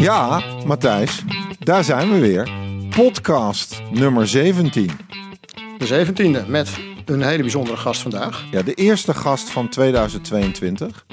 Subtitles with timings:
[0.00, 1.24] Ja, Matthijs,
[1.58, 2.50] daar zijn we weer.
[2.96, 4.90] Podcast nummer 17.
[5.78, 8.44] De 17e met een hele bijzondere gast vandaag.
[8.50, 11.04] Ja, de eerste gast van 2022.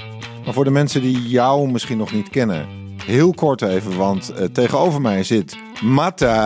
[0.45, 2.68] Maar voor de mensen die jou misschien nog niet kennen,
[3.04, 6.38] heel kort even, want uh, tegenover mij zit Matthijs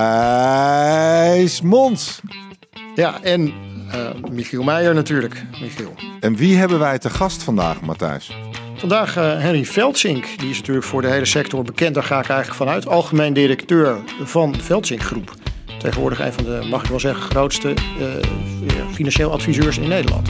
[1.62, 2.22] Mons.
[2.96, 3.54] Ja, en
[3.96, 5.44] uh, Michiel Meijer natuurlijk.
[5.62, 5.94] Michiel.
[6.20, 8.32] En wie hebben wij te gast vandaag, Matthijs?
[8.82, 10.26] Vandaag uh, Henry Veldsink.
[10.38, 11.94] Die is natuurlijk voor de hele sector bekend.
[11.94, 12.88] Daar ga ik eigenlijk vanuit.
[12.88, 15.34] Algemeen directeur van de Veldsink Groep.
[15.80, 17.76] Tegenwoordig een van de, mag ik wel zeggen, grootste uh,
[18.92, 20.30] financieel adviseurs in Nederland.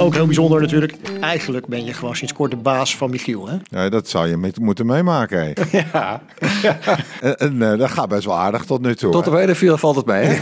[0.00, 0.94] Ook heel bijzonder natuurlijk.
[1.20, 3.48] Eigenlijk ben je gewoon sinds kort de baas van Michiel.
[3.48, 3.56] Hè?
[3.62, 5.38] Ja, dat zou je met, moeten meemaken.
[5.38, 5.52] Hè?
[5.92, 6.22] Ja.
[7.20, 9.12] En, en uh, dat gaat best wel aardig tot nu toe.
[9.12, 10.40] Tot de tweede viel valt het mee.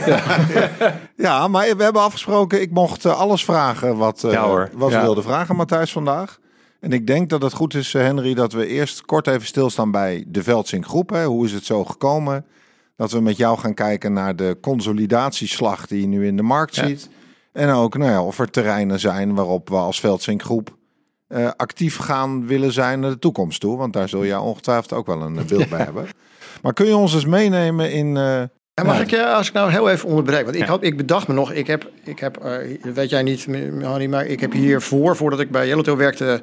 [1.17, 2.61] Ja, maar we hebben afgesproken.
[2.61, 4.71] Ik mocht uh, alles vragen wat, uh, Ja, hoor.
[4.75, 5.03] wat we Ja.
[5.03, 6.39] wilden vragen, Matthijs, vandaag.
[6.81, 9.91] En ik denk dat het goed is, eh, Henry, dat we eerst kort even stilstaan
[9.91, 11.11] bij de Veldsink Groep.
[11.11, 11.25] Hè.
[11.25, 12.45] Hoe is het zo gekomen?
[12.97, 16.75] Dat we met jou gaan kijken naar de consolidatieslag die je nu in de markt
[16.77, 16.87] Ja.
[16.87, 17.09] ziet.
[17.59, 20.77] En ook nou ja, of er terreinen zijn waarop we als Veldsink Groep
[21.29, 23.77] eh, actief gaan willen zijn naar de toekomst toe.
[23.77, 26.07] Want daar zul je ongetwijfeld ook wel een eh, beeld bij hebben.
[26.63, 28.17] Maar kun je ons eens meenemen in...
[28.17, 30.97] eh, En mag ik je, als ik nou heel even onderbreek, want ik, had, ik
[30.97, 33.47] bedacht me nog, ik heb, ik heb eh, weet jij niet,
[33.83, 36.43] Hanny, maar ik heb hiervoor, voordat ik bij Yellowtail werkte,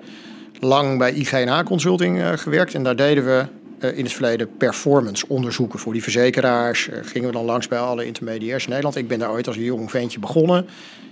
[0.60, 2.74] lang bij IGNA Consulting eh, gewerkt.
[2.74, 3.46] En daar deden we
[3.80, 6.90] eh, in het verleden performance onderzoeken voor die verzekeraars.
[6.90, 8.96] Eh, gingen we dan langs bij alle intermediairs in Nederland.
[8.96, 10.66] Ik ben daar ooit als een jong ventje begonnen.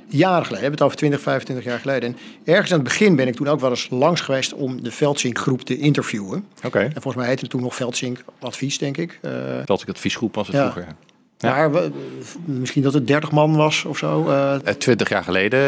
[0.08, 2.10] Jaren geleden, we hebben het over 20, 25 jaar geleden.
[2.10, 2.18] En
[2.54, 5.38] ergens aan het begin ben ik toen ook wel eens langs geweest om de Veldsink
[5.38, 6.46] groep te interviewen.
[6.66, 6.80] Oké.
[6.80, 9.20] En volgens mij heette het toen nog Veldsink Advies, denk ik.
[9.22, 9.32] Eh,
[9.66, 10.72] Dat ik adviesgroep was het Ja.
[10.72, 10.94] vroeger.
[11.38, 11.50] Ja.
[11.50, 11.92] maar we-
[12.46, 14.30] misschien dat het 30 man was of zo.
[14.30, 15.60] eh, Eh, Twintig jaar geleden.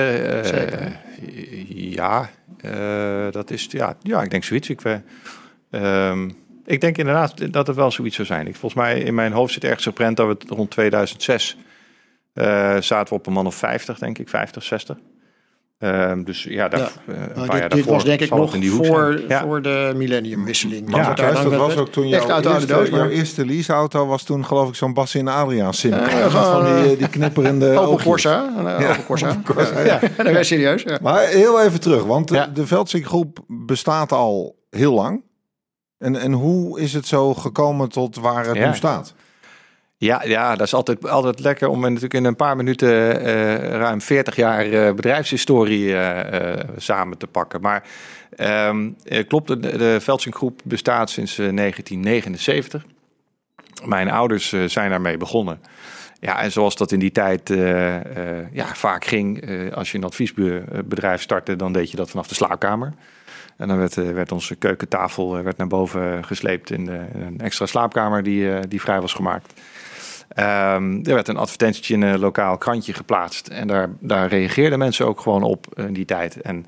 [0.44, 1.00] eh, Zeker.
[1.76, 2.30] Ja,
[2.62, 4.70] eh, dat is, ja, ja, ik denk zoiets.
[4.70, 4.96] Ik, eh,
[5.72, 6.30] ehm,
[6.66, 8.48] ik denk inderdaad dat het wel zoiets zou zijn.
[8.48, 11.64] Ik, volgens mij in mijn hoofd zit ergens geprent dat we het rond 2006 eh,
[12.80, 14.98] zaten we op een man of 50, denk ik, 50, 60.
[15.78, 16.86] Ehm, dus ja, daar, Ja.
[16.86, 18.86] eh, een nou, paar dit, jaar dit daarvoor was denk ik nog in die hoek
[18.86, 19.22] voor.
[19.28, 19.42] Ja.
[19.42, 20.90] voor de millenniumwisseling.
[20.90, 23.00] Maar Ja, daar dat was ook toen echt jouw uit de oude eerste, doos.
[23.00, 25.94] jouw eerste leaseauto was toen geloof ik zo'n Bas in Adriaan sim.
[25.94, 28.04] Gewoon, van die, eh, eh, die knipperende Opel oogjes.
[28.08, 28.50] Corsa.
[28.80, 29.80] eh, Opel Corsa.
[29.84, 30.44] Ja, ja.
[30.44, 30.84] serieus.
[30.84, 31.00] Ja.
[31.02, 32.48] Maar heel even terug, want de, Ja.
[32.48, 32.66] de
[33.04, 35.24] groep bestaat al heel lang.
[35.98, 38.68] En, en hoe is het zo gekomen tot waar het Ja.
[38.70, 39.14] nu staat?
[40.06, 44.02] Ja, ja, dat is altijd, altijd lekker om natuurlijk in een paar minuten eh, ruim
[44.02, 47.62] 40 jaar eh, bedrijfshistorie eh, samen te pakken.
[47.62, 47.84] Maar
[48.36, 52.86] ehm, eh, klopt, de, de Veldsink Groep bestaat sinds eh, 1979.
[53.86, 55.60] Mijn ouders zijn daarmee begonnen.
[56.20, 57.50] Ja, en zoals dat in die tijd
[58.52, 62.94] ja, vaak ging, als je een adviesbedrijf startte, dan deed je dat vanaf de slaapkamer.
[63.58, 67.66] En dan werd, werd onze keukentafel werd naar boven gesleept in, de, in een extra
[67.66, 69.54] slaapkamer die, die vrij was gemaakt.
[70.28, 73.48] Ehm, er werd een advertentietje in een lokaal krantje geplaatst.
[73.48, 76.42] En daar, daar reageerden mensen ook gewoon op in die tijd.
[76.42, 76.66] En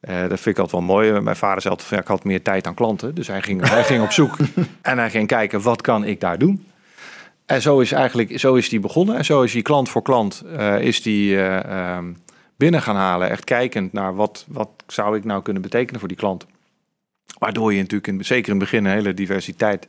[0.00, 1.20] eh, dat vind ik altijd wel mooi.
[1.20, 3.14] Mijn vader zei altijd, ja, ik had meer tijd dan klanten.
[3.14, 4.36] Dus hij ging, hij ging op zoek
[4.82, 6.66] en hij ging kijken, wat kan ik daar doen?
[7.46, 9.16] En zo is eigenlijk zo is die begonnen.
[9.16, 12.12] En zo is die klant voor klant eh, is die eh, ehm,
[12.56, 13.30] binnen gaan halen.
[13.30, 16.46] Echt kijkend naar wat, wat zou ik nou kunnen betekenen voor die klant.
[17.38, 19.86] Waardoor je natuurlijk in, zeker in het begin een hele diversiteit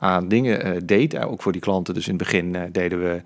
[0.00, 1.14] aan dingen eh, deed.
[1.14, 1.94] Eh, ook voor die klanten.
[1.94, 3.22] Dus in het begin eh, deden we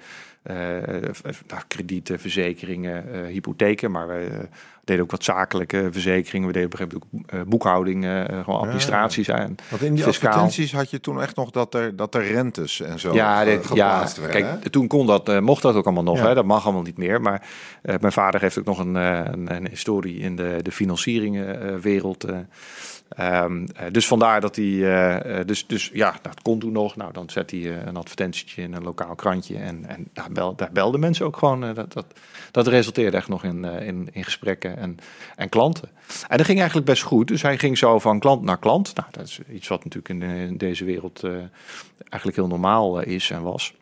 [1.47, 3.91] nou, kredieten, verzekeringen, hypotheken.
[3.91, 4.49] Maar we
[4.85, 6.47] deden ook wat zakelijke verzekeringen.
[6.47, 9.27] We deden op een gegeven moment ook boekhouding, gewoon administraties.
[9.27, 10.31] Want in die Fiscaal.
[10.31, 13.61] advertenties had je toen echt nog dat er, dat er rentes en zo Ja, ja
[13.63, 14.43] geplaatst werden.
[14.43, 14.71] kijk, hè?
[14.71, 16.19] toen kon dat, mocht dat ook allemaal nog.
[16.19, 16.27] Ja.
[16.27, 16.35] Hè?
[16.35, 17.21] Dat mag allemaal niet meer.
[17.21, 17.47] Maar
[17.83, 22.27] mijn vader heeft ook nog een, een, een historie in de, de financieringenwereld.
[23.15, 26.97] Ehm, eh, dus vandaar dat hij, eh, eh, dus, dus ja, dat kon toen nog.
[26.97, 29.57] Nou, dan zet hij een advertentietje in een lokaal krantje.
[29.57, 31.75] En, en daar, bel, daar belden mensen ook gewoon.
[31.75, 32.07] dat, dat,
[32.51, 34.99] dat resulteerde echt nog in, in, in gesprekken en,
[35.37, 35.89] en klanten.
[36.29, 37.29] En dat ging eigenlijk best goed.
[37.29, 38.95] Dus hij ging zo van klant naar klant.
[38.95, 41.25] Nou, dat is iets wat natuurlijk in, de- in deze wereld
[42.09, 43.75] eigenlijk heel normaal is en was.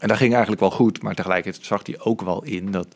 [0.00, 2.86] En dat ging eigenlijk wel goed, maar tegelijkertijd zag hij ook wel in dat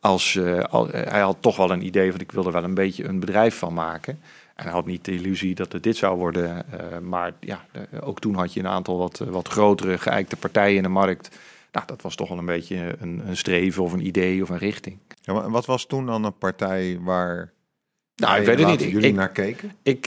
[0.00, 0.38] als
[0.70, 3.20] al, hij had toch wel een idee van ik wil er wel een beetje een
[3.20, 4.20] bedrijf van maken.
[4.54, 6.64] En hij had niet de illusie dat het dit zou worden.
[6.72, 10.36] eh, maar ja, eh, ook toen had je een aantal wat, eh, wat grotere geëikte
[10.36, 11.36] partijen in de markt.
[11.72, 14.58] Nou, dat was toch wel een beetje een, een streven of een idee of een
[14.58, 14.98] richting.
[15.20, 17.52] Ja, maar wat was toen dan een partij waar
[18.14, 18.80] Nou, ik weet het niet.
[18.80, 19.72] Jullie ik, naar keken?
[19.82, 20.06] ik,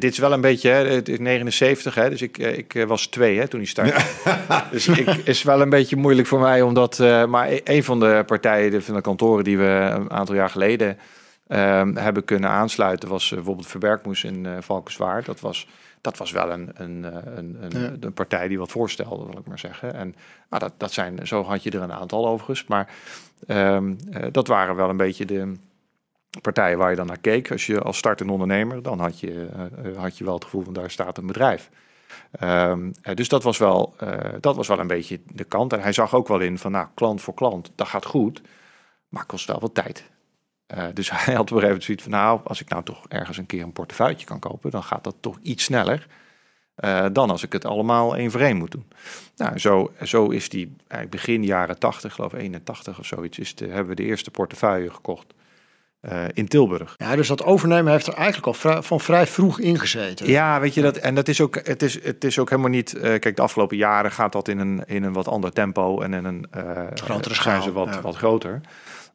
[0.00, 3.38] dit is wel een beetje, hè, het is 79, hè, dus ik, ik was twee
[3.38, 4.04] hè, toen hij startte.
[4.70, 8.00] dus ik is wel een beetje moeilijk voor mij, omdat, eh, maar e- een van
[8.00, 10.98] de partijen van de kantoren die we een aantal jaar geleden
[11.48, 15.26] ehm, hebben kunnen aansluiten, was eh, bijvoorbeeld Verbergmoes in eh Valkenswaard.
[15.26, 15.66] Dat was,
[16.00, 17.92] dat was wel een, een, eh, een, een, Ja.
[18.00, 19.94] een partij die wat voorstelde, wil ik maar zeggen.
[19.94, 20.14] En
[20.48, 22.94] maar dat, dat zijn, zo had je er een aantal overigens, maar
[23.46, 25.52] ehm, eh, dat waren wel een beetje de
[26.42, 27.50] partijen waar je dan naar keek.
[27.50, 29.48] Als je als startende ondernemer, dan had je,
[29.96, 31.70] had je wel het gevoel van daar staat een bedrijf.
[32.30, 33.94] Ehm, eh, dus dat was, wel,
[34.40, 35.72] dat was wel een beetje de kant.
[35.72, 38.42] En hij zag ook wel in van, nou, klant voor klant, dat gaat goed,
[39.08, 40.10] maar kost wel wat tijd.
[40.68, 43.04] Eh, dus hij had op een gegeven moment zoiets van, nou, als ik nou toch
[43.08, 46.06] ergens een keer een portefeuille kan kopen, dan gaat dat toch iets sneller
[46.74, 48.86] eh, dan als ik het allemaal één voor één moet doen.
[49.36, 53.54] Nou, zo, zo is die eigenlijk begin jaren 80, geloof ik 81 of zoiets, is
[53.54, 55.34] de, hebben we de eerste portefeuille gekocht
[56.00, 56.94] eh, in Tilburg.
[56.96, 60.26] Ja, dus dat overnemen heeft er eigenlijk al vrij- van vrij vroeg ingezeten.
[60.28, 62.94] Ja, weet je dat, en dat is ook, het is, het is ook helemaal niet.
[62.94, 66.14] eh, kijk, de afgelopen jaren gaat dat in een, in een wat ander tempo en
[66.14, 68.00] in een eh, Grotere schaal, ze wat, ja.
[68.00, 68.60] wat groter.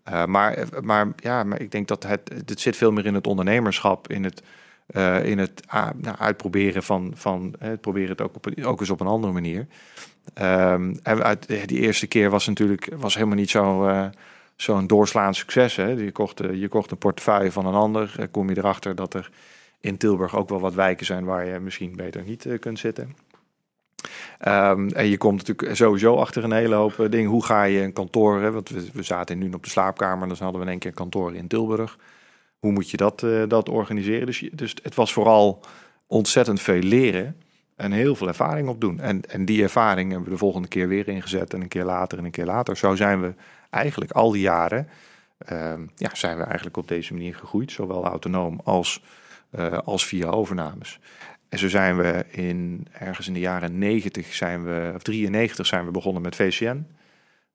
[0.04, 3.28] Eh, maar, maar ja, maar ik denk dat het, het zit veel meer in het
[3.28, 4.44] ondernemerschap, in het,
[4.86, 8.90] eh, in het ah, nou, uitproberen van, van het proberen het ook, op, ook eens
[8.90, 9.68] op een andere manier.
[10.34, 13.88] Ehm, en uit, die eerste keer was natuurlijk was helemaal niet zo.
[13.88, 14.06] eh,
[14.56, 15.76] Zo'n doorslaand succes.
[15.76, 15.88] Hè?
[15.88, 18.28] Je, kocht, je kocht een portefeuille van een ander.
[18.32, 19.32] kom je erachter dat er
[19.80, 23.16] in Tilburg ook wel wat wijken zijn waar je misschien beter niet kunt zitten.
[24.40, 27.30] Ehm, en je komt natuurlijk sowieso achter een hele hoop eh, dingen.
[27.30, 28.52] Hoe ga je een kantoor, hè?
[28.52, 30.96] want we, we zaten nu op de slaapkamer, dus hadden we in één keer een
[30.96, 31.98] kantoor in Tilburg.
[32.60, 34.26] Hoe moet je dat, eh, dat organiseren?
[34.26, 35.64] Dus, dus het was vooral
[36.08, 37.36] ontzettend veel leren
[37.76, 39.00] en heel veel ervaring opdoen.
[39.00, 42.18] En, en die ervaring hebben we de volgende keer weer ingezet en een keer later
[42.18, 42.78] en een keer later.
[42.78, 43.34] Zo zijn we
[43.70, 44.88] eigenlijk al die jaren,
[45.38, 47.72] ehm, ja, zijn we eigenlijk op deze manier gegroeid.
[47.72, 49.04] Zowel autonoom als,
[49.50, 51.00] eh, als via overnames.
[51.54, 55.86] En zo zijn we in ergens in de jaren 90 zijn we, of 93 zijn
[55.86, 56.88] we begonnen met VCN.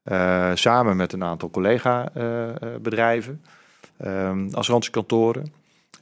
[0.03, 3.45] Eh, samen met een aantal collega-bedrijven
[3.97, 5.53] ehm, als randkantoren.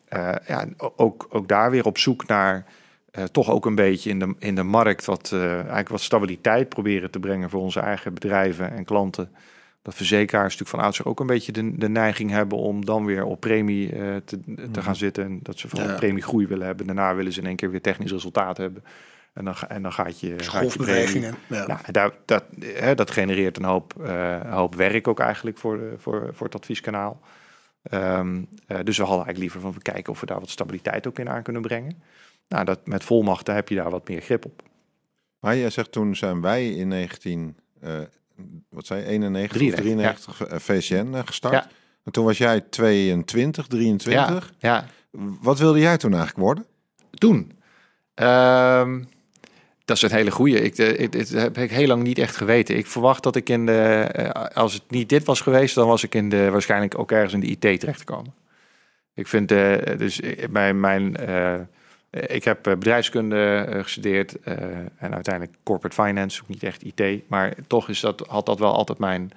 [0.09, 0.67] Eh ja,
[0.97, 2.65] ook, ook daar weer op zoek naar
[3.11, 6.69] eh, toch ook een beetje in de, in de markt wat, eh, eigenlijk wat stabiliteit
[6.69, 9.31] proberen te brengen voor onze eigen bedrijven en klanten.
[9.87, 13.25] Dat verzekeraars natuurlijk van oudsher ook een beetje de, de neiging hebben om dan weer
[13.25, 14.41] op premie eh, te,
[14.73, 15.25] te gaan zitten.
[15.25, 15.95] En dat ze vooral Ja.
[15.95, 16.87] premiegroei willen hebben.
[16.87, 18.85] Daarna willen ze in één keer weer technisch resultaat hebben.
[19.33, 20.71] En dan, ga- en dan gaat je, gaat je premie.
[20.71, 21.35] Golfbewegingen.
[21.49, 21.67] Ja.
[21.67, 25.59] Nou, en daar, dat, hè, dat genereert een hoop, eh, een hoop werk ook eigenlijk
[25.59, 27.21] voor, de, voor, voor het advieskanaal.
[27.83, 31.07] Ehm, eh, dus we hadden eigenlijk liever van we kijken of we daar wat stabiliteit
[31.07, 32.03] ook in aan kunnen brengen.
[32.49, 34.63] Nou, dat, met volmachten heb je daar wat meer grip op.
[35.41, 37.91] Maar jij zegt toen zijn wij in 19, eh,
[38.69, 41.55] wat zei je, 91 of 93, 93 eh, VCN gestart.
[41.55, 41.69] Ja.
[42.05, 44.53] En toen was jij 22, 23.
[44.59, 44.87] Ja,
[45.41, 46.67] Wat wilde jij toen eigenlijk worden?
[47.11, 47.53] toen.
[48.15, 49.03] Ehm,
[49.85, 50.63] dat is een hele goeie.
[50.63, 52.77] Ik, eh, ik, dit heb ik heel lang niet echt geweten.
[52.77, 56.03] Ik verwacht dat ik in de, eh, als het niet dit was geweest, dan was
[56.03, 58.35] ik in de, waarschijnlijk ook ergens in de IT terechtgekomen.
[59.17, 61.17] Ik vind, eh, dus eh, mijn, mijn
[62.21, 64.55] ik heb eh, bedrijfskunde eh, gestudeerd eh,
[64.97, 68.75] en uiteindelijk corporate finance, ook niet echt IT, maar toch is dat, had dat wel
[68.75, 69.31] altijd mijn,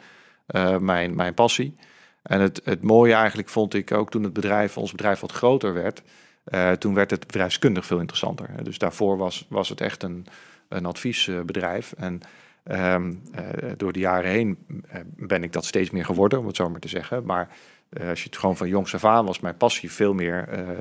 [0.45, 1.75] eh, mijn, mijn passie.
[2.21, 5.73] En het, het mooie eigenlijk vond ik ook toen het bedrijf, ons bedrijf wat groter
[5.73, 6.01] werd,
[6.43, 8.63] eh, toen werd het bedrijfskundig veel interessanter.
[8.63, 10.25] Dus daarvoor was, was het echt een,
[10.67, 11.93] een adviesbedrijf.
[11.97, 12.21] En
[12.63, 13.43] ehm, eh,
[13.77, 14.57] door de jaren heen
[14.87, 17.25] eh, ben ik dat steeds meer geworden, om het zo maar te zeggen.
[17.25, 17.49] Maar
[17.89, 20.69] eh, als je het gewoon van jongs af aan was mijn passie veel meer eh,
[20.69, 20.77] eh,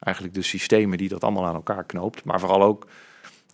[0.00, 2.24] eigenlijk de systemen die dat allemaal aan elkaar knoopt.
[2.24, 2.86] Maar vooral ook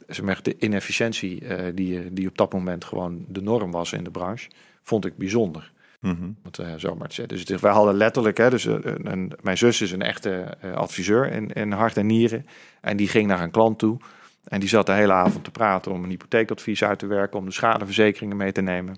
[0.07, 1.43] zeg maar, de inefficiëntie
[1.75, 4.51] die, die op dat moment gewoon de norm was in de branche,
[4.83, 5.73] vond ik bijzonder.
[6.01, 7.47] Om het eh, zo maar te zeggen.
[7.47, 11.49] Dus wij hadden letterlijk, hè, dus een, een- mijn zus is een echte adviseur in,
[11.53, 12.47] in hart en nieren.
[12.81, 13.97] En die ging naar een klant toe.
[14.45, 17.45] En die zat de hele avond te praten om een hypotheekadvies uit te werken, om
[17.45, 18.97] de schadeverzekeringen mee te nemen.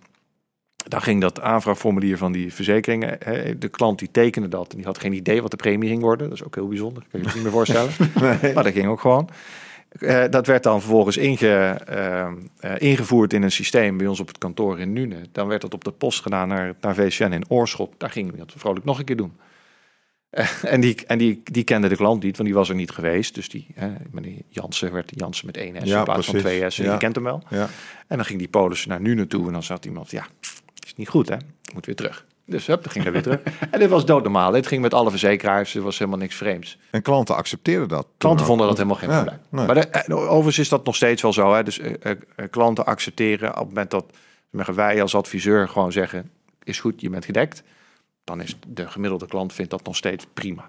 [0.89, 3.19] Dan ging dat aanvraagformulier van die verzekeringen.
[3.59, 6.29] De klant die tekende dat en die had geen idee wat de premie ging worden.
[6.29, 7.91] Dat is ook heel bijzonder, kan je je niet meer voorstellen.
[8.55, 9.31] Maar dat ging ook gewoon.
[10.01, 11.49] Eh, dat werd dan vervolgens inge,
[11.87, 12.33] eh, eh,
[12.79, 15.17] ingevoerd in een systeem bij ons op het kantoor in Nune.
[15.33, 17.95] Dan werd dat op de post gedaan naar, naar VCN in Oorschot.
[17.99, 19.37] Daar gingen we dat vrolijk nog een keer doen.
[20.63, 23.35] En die, en die, die kende de klant niet, want die was er niet geweest.
[23.35, 23.67] Dus die,
[24.11, 26.43] meneer Jansen werd Jansen met één S Ja, in plaats precies.
[26.43, 26.77] van twee S.
[26.77, 26.97] Ja.
[26.97, 27.43] Kent hem wel.
[27.49, 27.69] Ja.
[28.07, 30.27] En dan ging die polis naar Nune toe en dan zat iemand, ja,
[30.97, 31.37] niet goed hè,
[31.75, 32.25] moet weer terug.
[32.47, 33.41] Dus hup, dan ging hij weer terug.
[33.71, 34.51] En dit was doodnormaal.
[34.51, 36.79] Dit ging met alle verzekeraars, er was helemaal niks vreemds.
[36.91, 38.07] En klanten accepteerden dat.
[38.19, 39.41] Klanten vonden dat helemaal geen Ja, probleem.
[39.49, 39.67] nee.
[39.67, 41.55] Maar de, overigens is dat nog steeds wel zo.
[41.55, 41.63] Hè?
[41.63, 44.05] Dus eh, eh, eh, klanten accepteren op het moment dat
[44.75, 46.31] wij als adviseur gewoon zeggen...
[46.63, 47.63] is goed, je bent gedekt.
[48.25, 50.69] dan is de gemiddelde klant vindt dat nog steeds prima.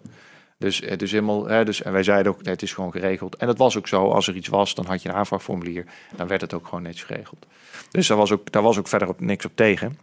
[0.58, 3.36] Dus het is helemaal, hè, dus, en wij zeiden ook, nee, het is gewoon geregeld.
[3.36, 6.28] En dat was ook zo, als er iets was, dan had je een aanvraagformulier, dan
[6.28, 7.46] werd het ook gewoon netjes geregeld.
[7.92, 9.98] Dus daar was ook, daar was ook verder op, niks op tegen.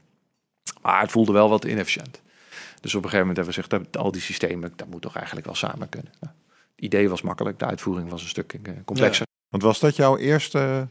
[0.85, 2.23] Maar het voelde wel wat inefficiënt.
[2.81, 5.17] Dus op een gegeven moment hebben we gezegd, dat al die systemen, dat moet toch
[5.17, 6.13] eigenlijk wel samen kunnen.
[6.21, 6.35] Nou,
[6.75, 9.27] het idee was makkelijk, de uitvoering was een stuk eh, complexer.
[9.49, 10.89] Want was dat jouw eerste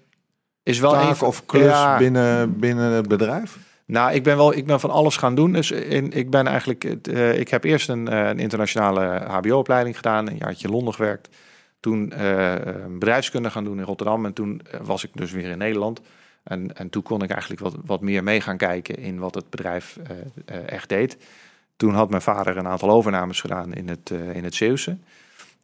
[0.63, 1.97] Is wel taak een of klus Ja.
[1.97, 3.57] binnen, binnen het bedrijf?
[3.85, 5.51] Nou, ik ben wel, ik ben van alles gaan doen.
[5.51, 10.27] Dus in, ik ben eigenlijk, eh, ik heb eerst een, eh, een internationale HBO-opleiding gedaan,
[10.27, 11.35] een jaartje in Londen gewerkt.
[11.79, 12.13] Toen
[12.89, 16.01] bedrijfskunde gaan doen in Rotterdam en toen was ik dus weer in Nederland.
[16.43, 19.50] En, en toen kon ik eigenlijk wat, wat meer mee gaan kijken in wat het
[19.50, 21.17] bedrijf eh, eh, echt deed.
[21.75, 24.97] Toen had mijn vader een aantal overnames gedaan in het, eh, in het Zeeuwse.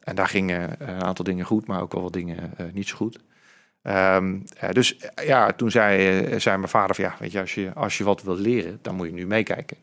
[0.00, 3.18] En daar gingen een aantal dingen goed, maar ook wel wat dingen niet zo goed.
[3.82, 7.72] Ehm, eh, dus ja, toen zei, zei mijn vader van ja, weet je, als je,
[7.74, 9.76] als je wat wil leren, dan moet je nu meekijken.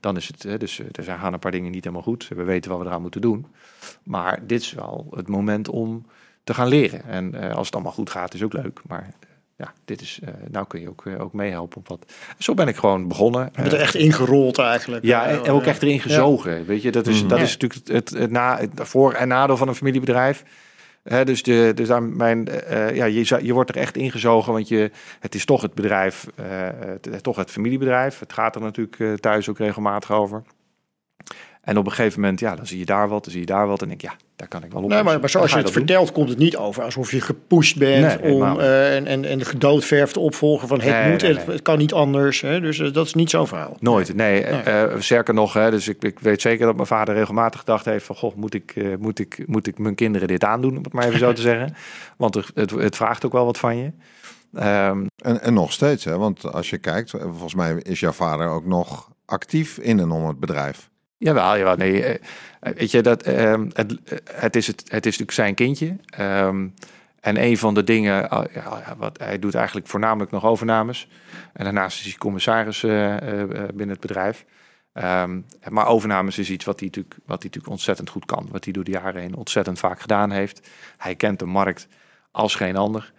[0.00, 2.28] Dan is het, dus er gaan een paar dingen niet helemaal goed.
[2.28, 3.46] We weten wat we eraan moeten doen.
[4.02, 6.06] Maar dit is wel het moment om
[6.44, 7.04] te gaan leren.
[7.04, 8.80] En als het allemaal goed gaat, is ook leuk.
[8.86, 9.14] Maar
[9.60, 12.12] ja, dit is, eh, nou kun je ook, eh, ook meehelpen op wat.
[12.38, 13.48] Zo ben ik gewoon begonnen.
[13.54, 15.04] Je bent er echt ingerold eigenlijk.
[15.04, 16.66] ja, Eh, en ook echt erin gezogen.
[16.66, 17.28] Weet je, dat is, Mhm.
[17.28, 17.44] dat Ja.
[17.44, 20.42] is natuurlijk het, na, het voor- en nadeel van een familiebedrijf.
[21.02, 24.68] Hè, dus de, dus daar mijn, eh, ja, je, je wordt er echt ingezogen, want
[24.68, 24.90] je,
[25.20, 26.44] het is toch het bedrijf, eh,
[27.10, 28.18] het, toch het familiebedrijf.
[28.18, 30.42] Het gaat er natuurlijk eh, thuis ook regelmatig over.
[31.60, 33.66] En op een gegeven moment, ja, dan zie je daar wat, dan zie je daar
[33.66, 33.82] wat.
[33.82, 34.88] En denk ik, ja, daar kan ik wel op.
[34.88, 38.22] Nee, maar, maar zoals je het vertelt, komt het niet over alsof je gepusht bent
[38.22, 41.46] Nee, om eh, en, en, en gedoodverfd te opvolgen van het Nee, moet, nee, het,
[41.46, 41.54] nee.
[41.54, 42.40] het kan niet anders.
[42.40, 42.60] Hè?
[42.60, 43.76] Dus eh, dat is niet zo'n verhaal.
[43.80, 44.42] Nooit, nee.
[44.42, 44.50] Nee.
[44.50, 48.06] eh, sterker nog, hè, dus ik, ik weet zeker dat mijn vader regelmatig gedacht heeft
[48.06, 48.16] van...
[48.16, 51.06] Goh, moet ik, eh, moet, ik, moet ik mijn kinderen dit aandoen, om het maar
[51.06, 51.74] even zo te zeggen.
[52.16, 53.92] Want het, het, het vraagt ook wel wat van je.
[54.54, 56.18] Ehm, En, en nog steeds, hè?
[56.18, 60.26] want als je kijkt, volgens mij is jouw vader ook nog actief in en om
[60.26, 60.90] het bedrijf.
[61.20, 61.76] Jawel, jawel.
[61.76, 62.14] Nee, eh,
[62.60, 65.96] eh, weet je, dat, ehm, het, eh, het, is het, het is natuurlijk zijn kindje.
[66.06, 66.68] Ehm,
[67.20, 71.08] en een van de dingen, ah, ja, wat hij doet eigenlijk voornamelijk nog overnames.
[71.52, 74.44] En daarnaast is hij commissaris binnen het bedrijf.
[74.92, 78.48] Ehm, maar overnames is iets wat hij, natuurlijk, wat hij natuurlijk ontzettend goed kan.
[78.50, 80.68] Wat hij door de jaren heen ontzettend vaak gedaan heeft.
[80.96, 81.88] Hij kent de markt
[82.30, 83.12] als geen ander.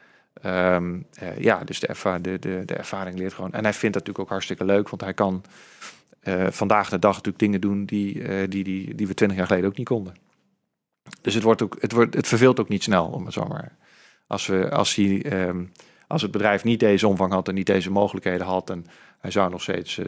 [1.38, 3.54] Ja, dus de, de, de, de ervaring leert gewoon.
[3.54, 5.44] En hij vindt dat natuurlijk ook hartstikke leuk, want hij kan
[6.22, 9.48] eh, vandaag de dag natuurlijk dingen doen die, eh, die, die, die we twintig jaar
[9.48, 10.16] geleden ook niet konden.
[11.22, 13.78] Dus het, wordt ook, het, wordt, het verveelt ook niet snel, om het zo maar.
[14.28, 15.64] Als, we, als, hij, ehm,
[16.08, 18.86] als het bedrijf niet deze omvang had en niet deze mogelijkheden had en
[19.20, 20.08] hij zou nog steeds eh,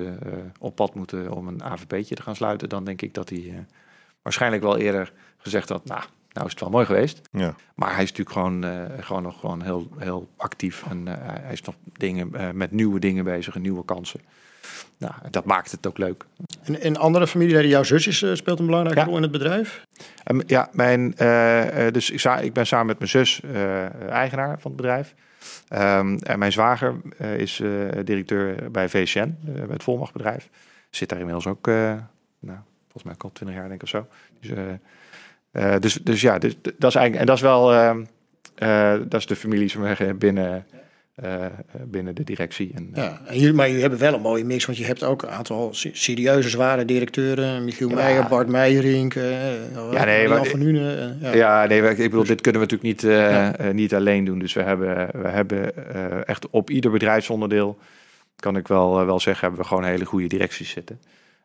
[0.60, 3.66] op pad moeten om een AVP'tje te gaan sluiten, dan denk ik dat hij
[4.22, 6.02] waarschijnlijk wel eerder gezegd had, nou,
[6.32, 7.22] nou is het wel mooi geweest.
[7.32, 7.56] Ja.
[7.76, 8.66] Maar hij is natuurlijk gewoon,
[9.00, 10.84] gewoon nog gewoon heel, heel actief.
[10.90, 11.08] En
[11.42, 14.20] hij is nog dingen, met nieuwe dingen bezig en nieuwe kansen.
[15.04, 16.26] Nou, dat maakt het ook leuk.
[16.64, 19.06] En, en andere familieleden, jouw zus is, eh, speelt een belangrijke Ja.
[19.06, 19.86] rol in het bedrijf.
[20.24, 23.42] En, ja, mijn, eh, eh, dus ik, ik ben samen met mijn zus
[24.10, 25.14] eigenaar van het bedrijf.
[25.68, 26.96] Ehm, en mijn zwager
[27.38, 27.62] is
[28.04, 30.50] directeur bij VCN, bij het volmachtbedrijf.
[30.90, 34.08] Zit daar inmiddels ook, nou, volgens mij ook al twintig jaar denk ik of zo.
[34.40, 34.80] Dus,
[35.80, 38.04] dus, dus ja, dus, dat is eigenlijk, en dat is wel, ehm,
[38.56, 40.66] eh, dat is de familie binnen,
[41.16, 41.52] eh, eh,
[41.86, 42.72] binnen de directie.
[42.76, 45.22] En, Ja, en jullie, maar jullie hebben wel een mooie mix, want je hebt ook
[45.22, 47.64] een aantal se- serieuze, zware directeuren.
[47.64, 47.96] Michiel Ja.
[47.96, 49.54] Meijer, Bart Meijerink, eh
[49.92, 51.34] Ja, nee, Jan van eh, ja.
[51.34, 53.56] Ja, nee, ik bedoel, dit kunnen we natuurlijk niet, eh, Ja.
[53.58, 54.40] eh, niet alleen doen.
[54.40, 57.78] Dus we hebben, we hebben eh, echt op ieder bedrijfsonderdeel,
[58.36, 61.00] kan ik wel, eh, wel zeggen, hebben we gewoon hele goede directies zitten.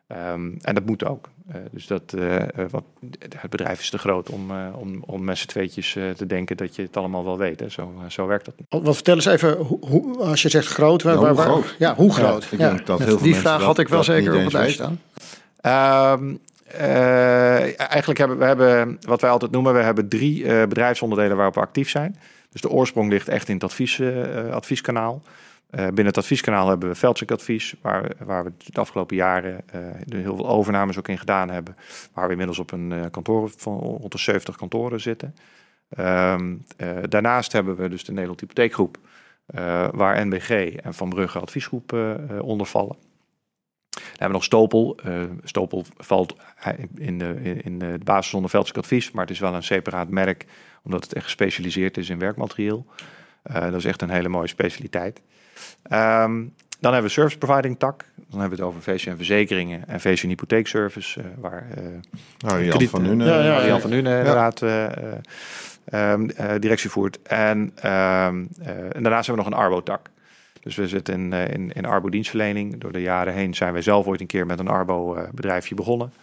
[0.09, 1.29] Ehm, en dat moet ook.
[1.51, 2.83] Eh, dus dat, eh, eh, wat,
[3.39, 6.57] het bedrijf is te groot om, eh, om, om met z'n tweetjes eh, te denken
[6.57, 7.59] dat je het allemaal wel weet.
[7.59, 7.69] Hè.
[7.69, 8.67] Zo, zo werkt dat niet.
[8.69, 11.45] Wat wat vertel eens even, hoe, hoe- als je zegt groot, waar, Ja, hoe waar-
[11.45, 11.75] groot?
[11.79, 12.47] Ja, hoe groot?
[12.51, 14.53] ik Ja, denk dat heel veel Die vraag dat- had ik wel zeker op het
[14.53, 14.99] lijst staan.
[15.61, 16.35] Ehm,
[16.65, 21.55] eh, eigenlijk hebben we hebben, wat wij altijd noemen, we hebben drie eh, bedrijfsonderdelen waarop
[21.55, 22.15] we actief zijn.
[22.51, 25.21] Dus de oorsprong ligt echt in het advies, eh, advieskanaal.
[25.69, 29.81] Eh, binnen het advieskanaal hebben we Veldcheck Advies, waar, waar we de afgelopen jaren eh,
[30.09, 31.75] heel veel overnames ook in gedaan hebben.
[32.13, 35.35] Waar we inmiddels op een eh, kantoor van rond de 70 kantoren zitten.
[35.89, 38.97] Ehm, eh, daarnaast hebben we dus de Nederland Hypotheekgroep,
[39.91, 41.93] waar NBG en Van Brugge Adviesgroep
[42.41, 42.97] onder vallen.
[43.89, 44.99] Dan hebben we nog Stopel.
[45.43, 46.35] Stopel valt
[46.95, 50.45] in de, in de basis maar het is wel een separaat merk,
[50.83, 52.85] omdat het echt gespecialiseerd is in werkmaterieel.
[53.43, 55.21] Dat is echt een hele mooie specialiteit.
[55.83, 56.43] Ehm,
[56.79, 58.05] dan hebben we service providing tak.
[58.15, 61.67] Dan hebben we het over VCN Verzekeringen en VCN Hypotheekservice, eh, waar
[62.37, 63.27] Nou, Jan krediet- van Nuenen.
[63.27, 64.61] Ja, ja, Jan van Nuenen inderdaad
[65.85, 67.21] eh, directie voert.
[67.21, 70.01] En, ehm, eh, en daarnaast hebben we nog een Arbo-tak.
[70.53, 72.79] Dus Dus we zitten in, in, in Arbo-dienstverlening.
[72.79, 76.13] Door de jaren heen zijn wij zelf ooit een keer met een Arbo-bedrijfje begonnen.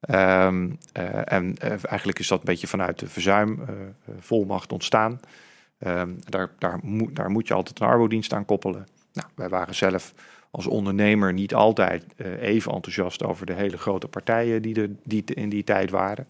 [0.00, 0.78] En
[1.82, 5.20] eigenlijk is dat een beetje vanuit de verzuimvolmacht ontstaan.
[5.86, 8.86] Um, daar, daar, moet, daar moet je altijd een Arbo-dienst aan koppelen.
[9.12, 10.14] Nou, wij waren zelf
[10.50, 15.24] als ondernemer niet altijd uh, even enthousiast over de hele grote partijen die, er, die
[15.24, 16.26] in die tijd waren.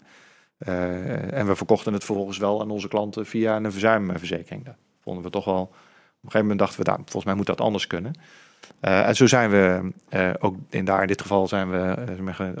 [0.67, 4.65] Uh, en we verkochten het vervolgens wel aan onze klanten via een verzuimverzekering.
[4.65, 5.61] Dat vonden we toch wel.
[5.61, 8.13] Op een gegeven moment dachten we, nou, volgens mij moet dat anders kunnen.
[8.81, 9.91] Uh, en zo zijn we
[10.39, 11.95] ook in daar in dit geval zijn we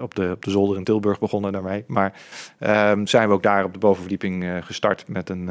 [0.01, 1.83] op, de, op de zolder in Tilburg begonnen daarmee.
[1.87, 2.21] Maar
[2.59, 5.49] ehm, zijn we ook daar op de bovenverdieping gestart met een,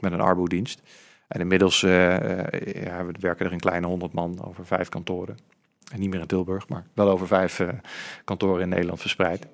[0.00, 0.82] met een Arbo-dienst.
[1.28, 1.90] En inmiddels uh,
[2.84, 5.38] ja, we werken er een kleine honderd man over vijf kantoren.
[5.92, 7.68] En niet meer in Tilburg, maar wel over vijf uh,
[8.24, 9.46] kantoren in Nederland verspreid.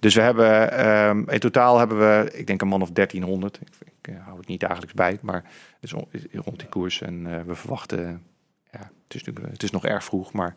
[0.00, 3.60] Dus we hebben um, in totaal hebben we, ik denk een man of 1300.
[4.02, 5.44] Ik, hou het niet dagelijks bij, maar
[5.80, 5.92] het is
[6.32, 7.00] rond die koers.
[7.00, 8.22] En we verwachten,
[8.72, 10.54] ja, het is, het is nog erg vroeg, maar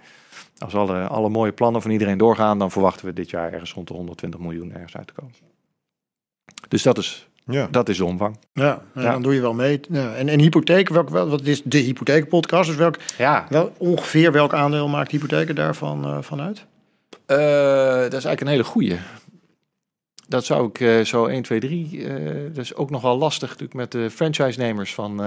[0.58, 3.88] als alle, alle mooie plannen van iedereen doorgaan, dan verwachten we dit jaar ergens rond
[3.88, 5.34] de 120 miljoen ergens uit te komen.
[6.68, 7.68] Dus dat is ja.
[7.72, 8.38] Dat is de omvang.
[8.54, 9.80] Ja, ja, dan doe je wel mee.
[9.90, 10.14] Ja.
[10.14, 12.70] En, en hypotheek, welk, wat is de hypotheekpodcast?
[12.70, 13.46] Dus welk, ja.
[13.50, 16.66] wel, ongeveer welk aandeel maakt hypotheken daarvan uh, van uit?
[17.28, 17.38] Uh,
[17.98, 18.98] dat is eigenlijk een hele goede.
[20.28, 22.08] Dat zou ik uh, zo 1, 2, 3.
[22.54, 25.24] dat is ook nogal lastig natuurlijk met de franchise-nemers van,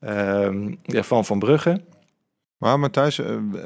[0.00, 1.80] ehm, van Van Brugge.
[2.56, 3.16] Maar Matthijs,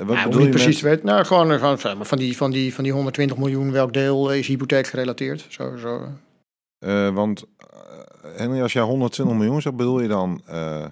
[0.04, 1.02] wat bedoel je precies weet.
[1.02, 4.86] Nou, gewoon, gewoon van, die, van, die, van die 120 miljoen, welk deel is hypotheek
[4.86, 5.46] gerelateerd?
[5.48, 6.08] Zo, zo.
[6.80, 10.42] Uh, want uh, Henry, als jij 120 miljoen zegt, bedoel je dan...
[10.50, 10.84] Uh,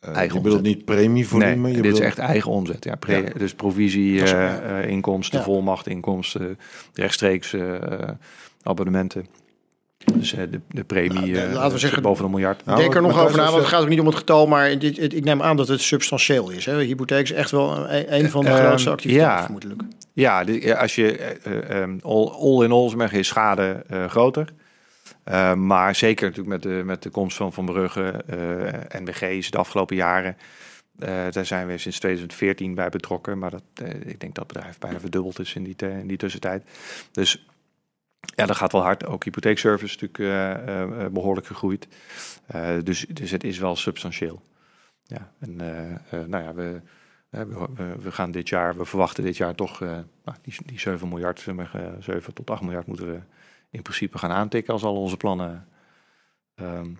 [0.00, 1.54] eigen je bedoelt niet premievolume?
[1.54, 2.84] Nee, je dit is echt eigen omzet.
[2.84, 3.30] Ja, pre, ja.
[3.38, 4.22] Dus provisie,
[4.86, 5.44] inkomsten, ja.
[5.44, 6.58] volmacht, inkomsten,
[6.92, 7.56] rechtstreeks
[8.62, 9.26] abonnementen.
[10.14, 12.64] Dus de, de premie nou, laten we zeggen, boven een miljard.
[12.64, 14.78] Nou, denk er nog over na, want het gaat ook niet om het getal, maar
[14.78, 16.66] dit, het, ik neem aan dat het substantieel is.
[16.66, 16.82] Hè?
[16.82, 19.42] Hypotheek is echt wel een, een van de grootste activiteiten, ja.
[19.42, 19.82] vermoedelijk.
[20.12, 20.44] Ja,
[20.74, 21.36] als je
[22.02, 24.52] all, all in all zeg is schade groter.
[25.24, 29.58] Uh, maar zeker natuurlijk met de, met de komst van Van Brugge, uh, NBG's de
[29.58, 30.36] afgelopen jaren.
[30.98, 33.38] Uh, daar zijn we sinds 2014 bij betrokken.
[33.38, 33.62] Maar dat,
[34.04, 36.64] ik denk dat het bedrijf bijna verdubbeld is in die, in die tussentijd.
[37.12, 37.46] Dus
[38.34, 39.06] ja, dat gaat wel hard.
[39.06, 41.88] Ook hypotheekservice natuurlijk behoorlijk gegroeid.
[42.82, 44.42] dus, dus het is wel substantieel.
[45.02, 45.56] Ja, en
[46.10, 46.80] nou ja, we,
[47.30, 51.46] we, we, gaan dit jaar, we verwachten dit jaar toch nou, die, die 7 miljard,
[51.98, 53.20] 7 tot 8 miljard moeten we
[53.72, 55.66] in principe gaan aantikken als al onze plannen,
[56.54, 56.98] um,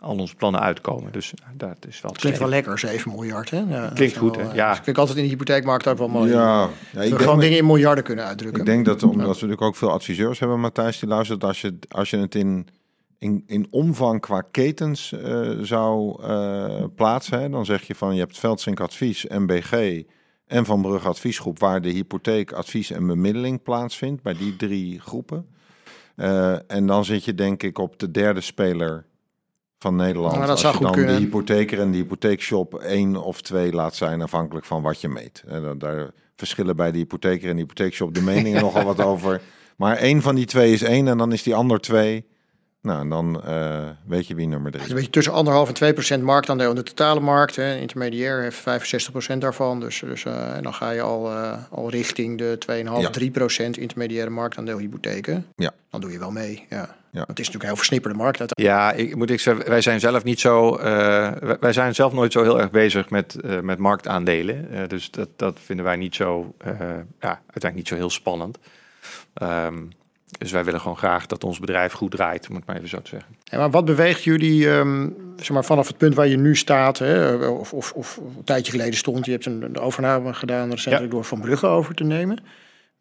[0.00, 1.12] al onze plannen uitkomen.
[1.12, 2.12] Dus dat is wel.
[2.12, 3.50] Klinkt wel lekker, 7 miljard.
[3.50, 3.58] Hè?
[3.58, 4.52] Ja, Klinkt goed, hè?
[4.52, 4.74] Ja.
[4.74, 6.30] Dus ik altijd in de hypotheekmarkt ook wel mooi.
[6.30, 8.60] Ja, ja ik gewoon dingen in miljarden kunnen uitdrukken.
[8.60, 11.78] Ik denk dat, omdat we natuurlijk ook veel adviseurs hebben, Matthijs, die luistert, als je,
[11.88, 12.68] als je het in,
[13.18, 18.20] in, in omvang qua ketens uh, zou uh, plaatsen, hè, dan zeg je van je
[18.20, 20.02] hebt Veldsink Advies, MBG
[20.46, 25.46] en Van Brugge Adviesgroep, waar de hypotheek, advies en bemiddeling plaatsvindt, bij die drie groepen.
[26.16, 29.04] Uh, en dan zit je denk ik op de derde speler
[29.78, 30.36] van Nederland.
[30.36, 31.14] Nou, als je dan kunnen.
[31.14, 35.42] de hypotheker en de hypotheekshop één of twee laat zijn, afhankelijk van wat je meet.
[35.46, 39.40] En uh, daar verschillen bij de hypotheker en de hypotheekshop de meningen nogal wat over.
[39.76, 42.26] Maar één van die twee is één en dan is die ander twee.
[42.82, 44.90] Nou, en dan uh, weet je wie nummer drie is.
[44.90, 47.56] Een beetje tussen anderhalf en 2 procent marktaandeel in de totale markt.
[47.56, 47.76] Hè.
[47.76, 49.80] Intermediair heeft 65 procent daarvan.
[49.80, 53.10] Dus, dus uh, dan ga je al, uh, al richting de 2,5, ja.
[53.10, 55.46] 3 procent intermediaire marktaandeel hypotheken.
[55.56, 55.70] Ja.
[55.90, 56.66] Dan doe je wel mee.
[56.68, 56.96] Ja.
[57.10, 57.20] Ja.
[57.20, 58.60] het is natuurlijk een heel versnipperde markt.
[58.60, 60.76] Ja, ik moet ik zeggen, wij zijn zelf niet zo.
[61.60, 64.88] wij zijn zelf nooit zo heel erg bezig met, met marktaandelen.
[64.88, 66.54] dus dat, dat vinden wij niet zo.
[67.20, 68.58] ja, uiteindelijk niet zo heel spannend.
[69.42, 69.90] Um,
[70.38, 73.02] dus wij willen gewoon graag dat ons bedrijf goed draait, moet ik maar even zo
[73.02, 73.36] te zeggen.
[73.44, 76.98] Ja, maar wat beweegt jullie um, zeg maar, vanaf het punt waar je nu staat,
[76.98, 81.10] hè, of, of, of een tijdje geleden stond, je hebt een, een overname gedaan recentelijk
[81.10, 81.16] ja.
[81.16, 82.38] door Van Brugge over te nemen.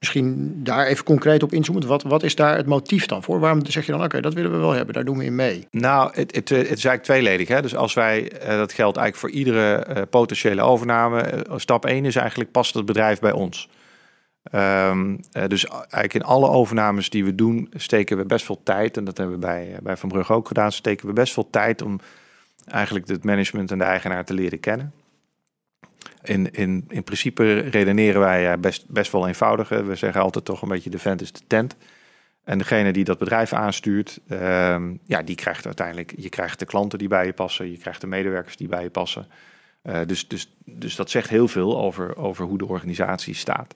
[0.02, 1.88] Misschien daar even concreet op inzoomen.
[1.88, 3.40] Wat, wat is daar het motief dan voor?
[3.40, 5.36] Waarom zeg je dan, oké, okay, dat willen we wel hebben, daar doen we in
[5.36, 5.68] mee?
[5.72, 7.48] Nou, het, het, het is eigenlijk tweeledig.
[7.48, 7.62] Hè?
[7.62, 11.34] Dus als wij, uh, dat geldt eigenlijk voor iedere uh, potentiële overname.
[11.34, 13.70] Uh, stap 1 is eigenlijk, past het bedrijf bij ons?
[14.54, 18.98] Um, uh, dus eigenlijk in alle overnames die we doen, steken we best veel tijd.
[18.98, 20.72] En dat hebben we bij, bij Van Brugge ook gedaan.
[20.72, 22.00] Steken we best veel tijd om
[22.68, 24.94] eigenlijk het management en de eigenaar te leren kennen.
[26.24, 29.70] In, in, in principe redeneren wij best, best wel eenvoudig.
[29.70, 31.76] We zeggen altijd toch een beetje de vent is de tent.
[32.44, 36.14] En degene die dat bedrijf aanstuurt, um, ja, die krijgt uiteindelijk...
[36.18, 37.72] Je krijgt de klanten die bij je passen.
[37.72, 39.28] Je krijgt de medewerkers die bij je passen.
[39.84, 43.76] Uh, dus, dus, dus dat zegt heel veel over, over hoe de organisatie staat.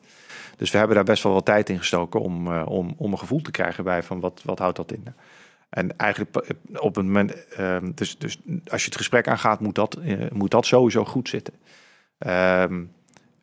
[0.56, 3.18] Dus we hebben daar best wel wat tijd in gestoken om, uh, om, om een
[3.20, 5.06] gevoel te krijgen bij van wat, wat houdt dat in.
[5.70, 6.36] En eigenlijk
[6.76, 8.38] op het moment, uh, dus, dus
[8.68, 11.54] als je het gesprek aangaat, moet dat, uh, moet dat sowieso goed zitten.
[12.18, 12.84] Ehm,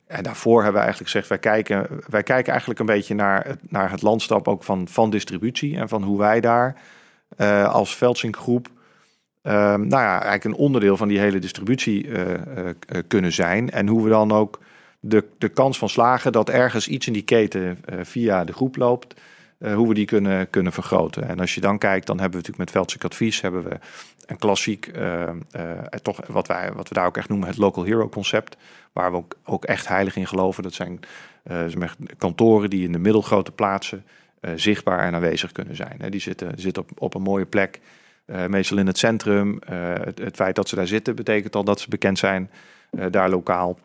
[0.06, 3.70] en daarvoor hebben we eigenlijk gezegd, wij kijken, wij kijken eigenlijk een beetje naar, het-
[3.70, 6.76] naar het landschap ook van, van distributie en van hoe wij daar
[7.36, 8.68] eh, als Veldsink groep,
[9.42, 13.70] ehm, nou ja, eigenlijk een onderdeel van die hele distributie eh, eh, eh, kunnen zijn.
[13.70, 14.60] En hoe we dan ook
[15.04, 18.76] de, de kans van slagen dat ergens iets in die keten eh, via de groep
[18.76, 19.20] loopt,
[19.58, 21.28] eh, hoe we die kunnen, kunnen vergroten.
[21.28, 23.78] En als je dan kijkt, dan hebben we natuurlijk met Veldsink Advies hebben we
[24.26, 25.30] een klassiek, eh,
[26.02, 28.56] toch wat, wij, wat we daar ook echt noemen het Local Hero concept.
[28.92, 30.62] Waar we ook, ook echt heilig in geloven.
[30.62, 31.00] Dat zijn
[32.18, 34.04] kantoren die in de middelgrote plaatsen
[34.54, 36.10] zichtbaar en aanwezig kunnen zijn.
[36.10, 37.80] Die zitten, zitten op, op een mooie plek,
[38.48, 39.58] meestal in het centrum.
[40.14, 42.50] Het, feit dat ze daar zitten betekent al dat ze bekend zijn
[43.10, 43.78] daar lokaal.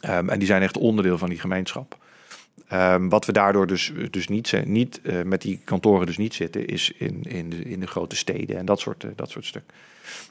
[0.00, 1.98] Ehm, en die zijn echt onderdeel van die gemeenschap.
[2.68, 6.66] Ehm, wat we daardoor dus, dus niet, niet eh, met die kantoren dus niet zitten,
[6.66, 9.62] is in, in, de, in de grote steden en dat soort, eh, dat soort stuk.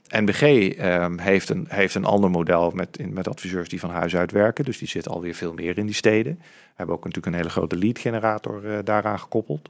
[0.09, 4.31] NBG ehm, heeft, een, heeft een ander model met, met adviseurs die van huis uit
[4.31, 4.65] werken.
[4.65, 6.35] Dus die zitten alweer veel meer in die steden.
[6.41, 9.69] We hebben ook natuurlijk een hele grote lead generator eh, daaraan gekoppeld.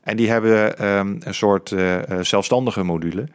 [0.00, 0.84] En die hebben
[1.26, 1.74] een soort
[2.20, 3.28] zelfstandige module.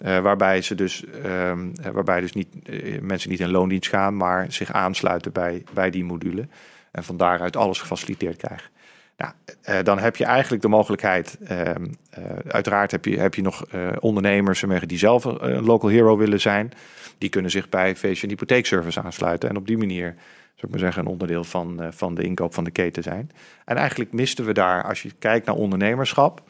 [0.00, 4.16] Eh, waarbij ze dus, ehm, eh, waarbij dus niet, eh, mensen niet in loondienst gaan,
[4.16, 6.48] maar zich aansluiten bij, bij die module.
[6.90, 8.70] En van daaruit alles gefaciliteerd krijgen.
[9.16, 11.38] Nou, dan heb je eigenlijk de mogelijkheid.
[11.44, 13.64] ehm, eh, uiteraard heb je, heb je nog
[13.98, 16.72] ondernemers die zelf een local hero willen zijn.
[17.18, 19.48] Die kunnen zich bij Fashion Hypotheekservice aansluiten.
[19.48, 20.14] En op die manier,
[20.54, 23.30] zou ik maar zeggen, een onderdeel van, van de inkoop van de keten zijn.
[23.64, 26.42] En eigenlijk misten we daar, als je kijkt naar ondernemerschap.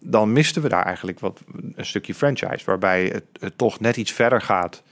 [0.00, 1.40] Dan misten we daar eigenlijk wat
[1.74, 2.64] een stukje franchise.
[2.64, 3.04] Waarbij
[3.40, 4.82] het, toch net iets verder gaat.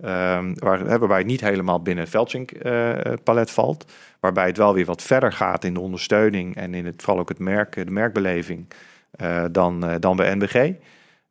[0.00, 2.92] ehm, waar, hè, waarbij het niet helemaal binnen het Veldsink eh,
[3.24, 3.92] palet valt.
[4.20, 7.28] Waarbij het wel weer wat verder gaat in de ondersteuning en in het, vooral ook
[7.28, 8.66] het merk, de merkbeleving
[9.10, 10.74] eh, dan, eh, dan bij NBG.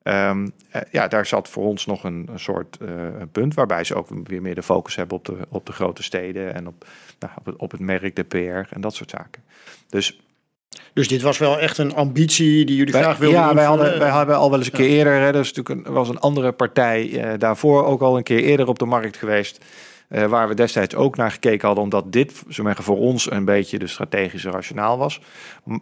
[0.05, 2.87] Ehm, eh, ja, daar zat voor ons nog een, soort eh,
[3.31, 6.53] punt waarbij ze ook weer meer de focus hebben op de, op de grote steden
[6.53, 6.85] en op,
[7.19, 9.43] nou, op het merk, de PR en dat soort zaken.
[9.89, 10.24] Dus
[10.93, 13.99] Dus dit was wel echt een ambitie die jullie wij- graag wilden ja, wij hadden,
[13.99, 16.51] wij hebben al wel eens een keer eerder, hè, dus natuurlijk een, was een andere
[16.51, 19.65] partij eh, daarvoor ook al een keer eerder op de markt geweest.
[20.09, 23.79] eh, waar we destijds ook naar gekeken hadden, omdat dit zeggen, voor ons een beetje
[23.79, 25.21] de strategische rationaal was.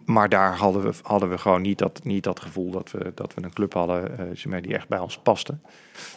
[0.04, 3.34] Maar daar hadden we, hadden we gewoon niet dat, niet dat gevoel dat we, dat
[3.34, 5.54] we een club hadden eh, die echt bij ons paste.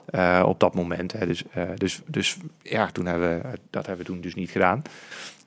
[0.06, 1.12] eh, op dat moment.
[1.12, 1.26] Hè.
[1.28, 4.82] Dus, eh, dus, dus ja, toen hebben we, dat hebben we toen dus niet gedaan.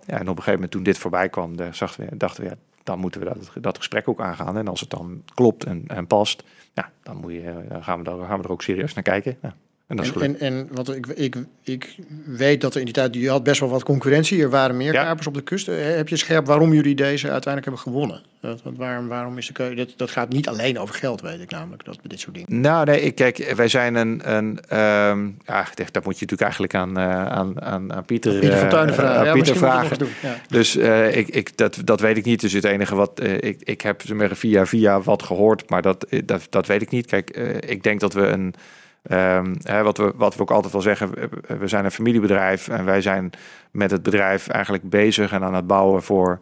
[0.07, 2.57] Ja, en op een gegeven moment toen dit voorbij kwam, zagen we, dachten we, ja,
[2.91, 4.57] dan moeten we dat, dat gesprek ook aangaan.
[4.57, 8.05] En als het dan klopt en, en past, ja, dan, moet je, dan gaan, we
[8.05, 9.39] daar, gaan we er ook serieus naar kijken.
[9.43, 9.55] Ja.
[9.91, 10.41] En dat is En, gelukt.
[10.41, 13.61] en, en want ik, ik, ik weet dat er in die tijd, je had best
[13.61, 14.43] wel wat concurrentie.
[14.43, 15.05] Er waren meer Ja.
[15.05, 15.69] kapers op de kust.
[15.69, 18.23] Eh, Heb je scherp waarom jullie deze uiteindelijk hebben gewonnen?
[18.41, 19.75] Dat, dat- waarom, waarom is de keuze?
[19.75, 22.61] Dat, dat gaat niet alleen over geld, weet ik namelijk, dat dit soort dingen.
[22.61, 24.21] Nou, nee, ik, kijk, wij zijn een.
[24.37, 28.57] een ehm, ja, dat moet je natuurlijk eigenlijk aan, eh, aan, aan, aan Pieter, Pieter
[28.57, 29.25] van eh, Tuinen vragen.
[29.25, 29.99] Ja, Pieter vragen.
[29.99, 30.09] doen.
[30.23, 30.37] Ja.
[30.49, 30.77] Dus
[31.11, 32.41] ik, ik, dat, dat weet ik niet.
[32.41, 36.67] Dus het enige wat ik, ik heb via via wat gehoord, maar dat, dat, dat
[36.67, 37.07] weet ik niet.
[37.07, 37.31] Kijk,
[37.67, 38.55] ik denk dat we een.
[39.03, 42.85] Ehm, wat, we, wat we ook altijd wel zeggen, we- we zijn een familiebedrijf en
[42.85, 43.31] wij zijn
[43.71, 46.39] met het bedrijf eigenlijk bezig en aan het bouwen voor,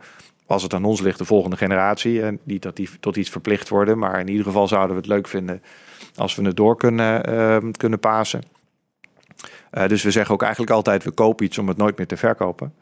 [0.46, 2.22] als het aan ons ligt, de volgende generatie.
[2.22, 5.10] En niet dat die tot iets verplicht worden, maar in ieder geval zouden we het
[5.10, 5.62] leuk vinden
[6.14, 8.42] als we het door kunnen, ehm, kunnen pasen.
[9.70, 12.16] Eh, dus we zeggen ook eigenlijk altijd, we kopen iets om het nooit meer te
[12.16, 12.74] verkopen.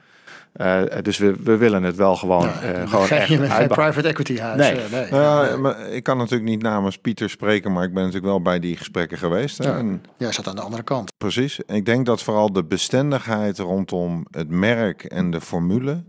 [0.53, 4.09] Eh, dus we, we willen het wel gewoon, Ja, eh, gewoon ga echt geen private
[4.09, 4.57] equity huis.
[4.61, 4.81] Nee.
[4.81, 5.21] eh, nee.
[5.21, 8.59] Ja, maar ik kan natuurlijk niet namens Pieter spreken, maar ik ben natuurlijk wel bij
[8.61, 9.59] die gesprekken geweest.
[9.59, 9.65] hè.
[9.65, 9.77] Ja.
[9.77, 11.13] En Jij zat aan de andere kant.
[11.19, 11.61] Precies.
[11.67, 16.05] Ik denk dat vooral de bestendigheid rondom het merk en de formule,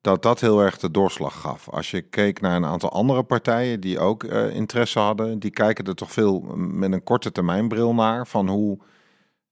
[0.00, 1.68] dat dat heel erg de doorslag gaf.
[1.68, 5.84] Als je keek naar een aantal andere partijen die ook eh, interesse hadden, die kijken
[5.84, 8.78] er toch veel met een korte termijnbril naar van hoe,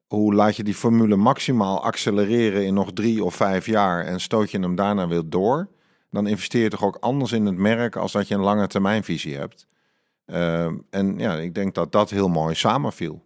[0.07, 4.51] hoe laat je die formule maximaal accelereren in nog drie of vijf jaar en stoot
[4.51, 5.69] je hem daarna weer door.
[6.11, 9.37] Dan investeer je toch ook anders in het merk als dat je een lange termijnvisie
[9.37, 9.67] hebt.
[10.27, 13.25] Ehm, en ja, ik denk dat dat heel mooi samenviel.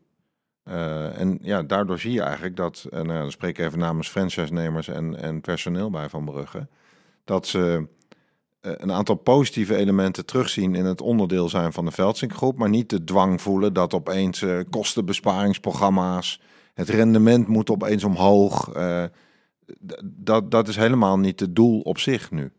[0.63, 3.79] Eh, en ja, daardoor zie je eigenlijk dat, en nou, ja, dan spreek ik even
[3.79, 6.69] namens franchise-nemers en, en personeel bij Van Brugge,
[7.25, 7.87] dat ze
[8.61, 12.91] eh, een aantal positieve elementen terugzien in het onderdeel zijn van de Veldsink-groep, maar niet
[12.91, 16.41] de dwang voelen dat opeens eh, kostenbesparingsprogramma's,
[16.81, 18.69] het rendement moet opeens omhoog.
[18.73, 19.05] eh,
[20.05, 22.53] dat, dat is helemaal niet het doel op zich nu.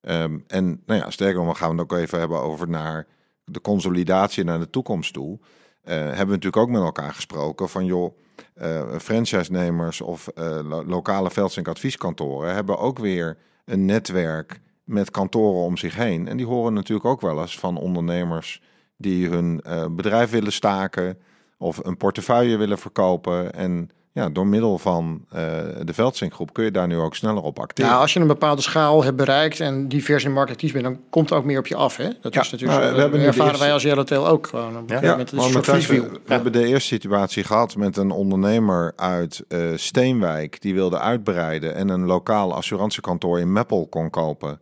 [0.00, 3.06] Ehm, en nou ja, sterker nog, gaan we het ook even hebben over naar
[3.44, 5.38] de consolidatie naar de toekomst toe.
[5.82, 8.16] Eh, hebben we natuurlijk ook met elkaar gesproken van joh,
[8.54, 15.76] eh franchise-nemers of lo- lokale Veldsink advieskantoren hebben ook weer een netwerk met kantoren om
[15.76, 16.28] zich heen.
[16.28, 18.62] En die horen natuurlijk ook wel eens van ondernemers
[18.96, 19.62] die hun
[19.96, 21.18] bedrijf willen staken
[21.62, 23.54] of een portefeuille willen verkopen.
[23.54, 25.38] En ja, door middel van uh,
[25.82, 27.90] de Veldzinkgroep kun je daar nu ook sneller op acteren.
[27.90, 31.00] Ja, als je een bepaalde schaal hebt bereikt en divers in markt actief bent, dan
[31.10, 31.96] komt er ook meer op je af.
[31.96, 32.08] Hè?
[32.20, 33.64] Dat is natuurlijk nou, we hebben ervaren eerste...
[33.64, 34.84] wij als Yellowtail ook gewoon.
[34.86, 35.28] Ja, ja met
[35.62, 40.74] thuis, we, we hebben de eerste situatie gehad met een ondernemer uit uh, Steenwijk die
[40.74, 44.60] wilde uitbreiden en een lokaal assurantiekantoor in Meppel kon kopen.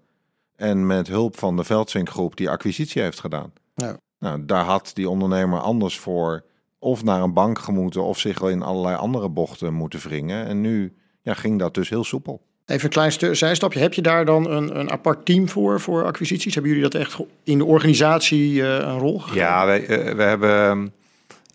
[0.57, 3.53] En met hulp van de Veldzinkgroep die acquisitie heeft gedaan.
[3.75, 3.97] Ja.
[4.19, 6.45] Nou, daar had die ondernemer anders voor
[6.81, 10.47] of naar een bank gemoeten of zich in allerlei andere bochten moeten wringen.
[10.47, 12.41] En nu ja, ging dat dus heel soepel.
[12.67, 13.81] Even een klein zijstapje.
[13.81, 16.55] Heb je daar dan een, een apart team voor, voor acquisities?
[16.55, 19.41] Hebben jullie dat echt in de organisatie uh, een rol gegeven?
[19.41, 20.93] Ja, wij, uh, we hebben...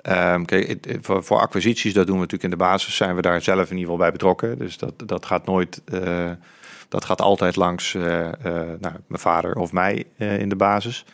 [0.10, 3.42] Um, kijk, voor, voor, acquisities, dat doen we natuurlijk in de basis, zijn we daar
[3.42, 4.58] zelf in ieder geval bij betrokken.
[4.58, 6.32] Dus dat, dat gaat nooit, uh,
[6.90, 11.06] dat gaat altijd langs nou, mijn vader of mij in de basis.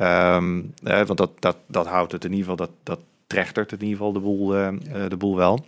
[0.00, 3.96] Um, want dat, dat, dat houdt het in ieder geval, dat, dat trechtert in ieder
[3.96, 4.68] geval de boel, uh,
[5.08, 5.64] de boel wel.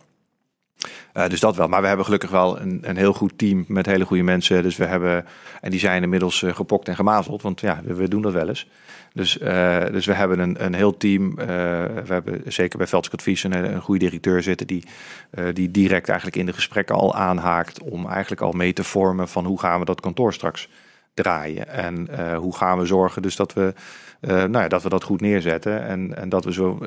[1.15, 1.69] Uh, dus dat wel.
[1.69, 4.63] Maar we hebben gelukkig wel een, een heel goed team met hele goede mensen.
[4.63, 5.27] Dus we hebben,
[5.61, 8.69] en die zijn inmiddels gepokt en gemazeld, want ja, we, we doen dat wel eens.
[9.13, 11.35] Dus, uh, dus we hebben een, een heel team.
[11.35, 14.85] we hebben zeker bij Veldsk Advies een, een goede directeur zitten die,
[15.53, 19.45] die direct eigenlijk in de gesprekken al aanhaakt om eigenlijk al mee te vormen van
[19.45, 20.69] hoe gaan we dat kantoor straks
[21.23, 21.69] draaien.
[21.69, 23.75] En hoe gaan we zorgen dus dat we,
[24.21, 26.79] nou ja, dat we dat goed neerzetten en, en dat we zo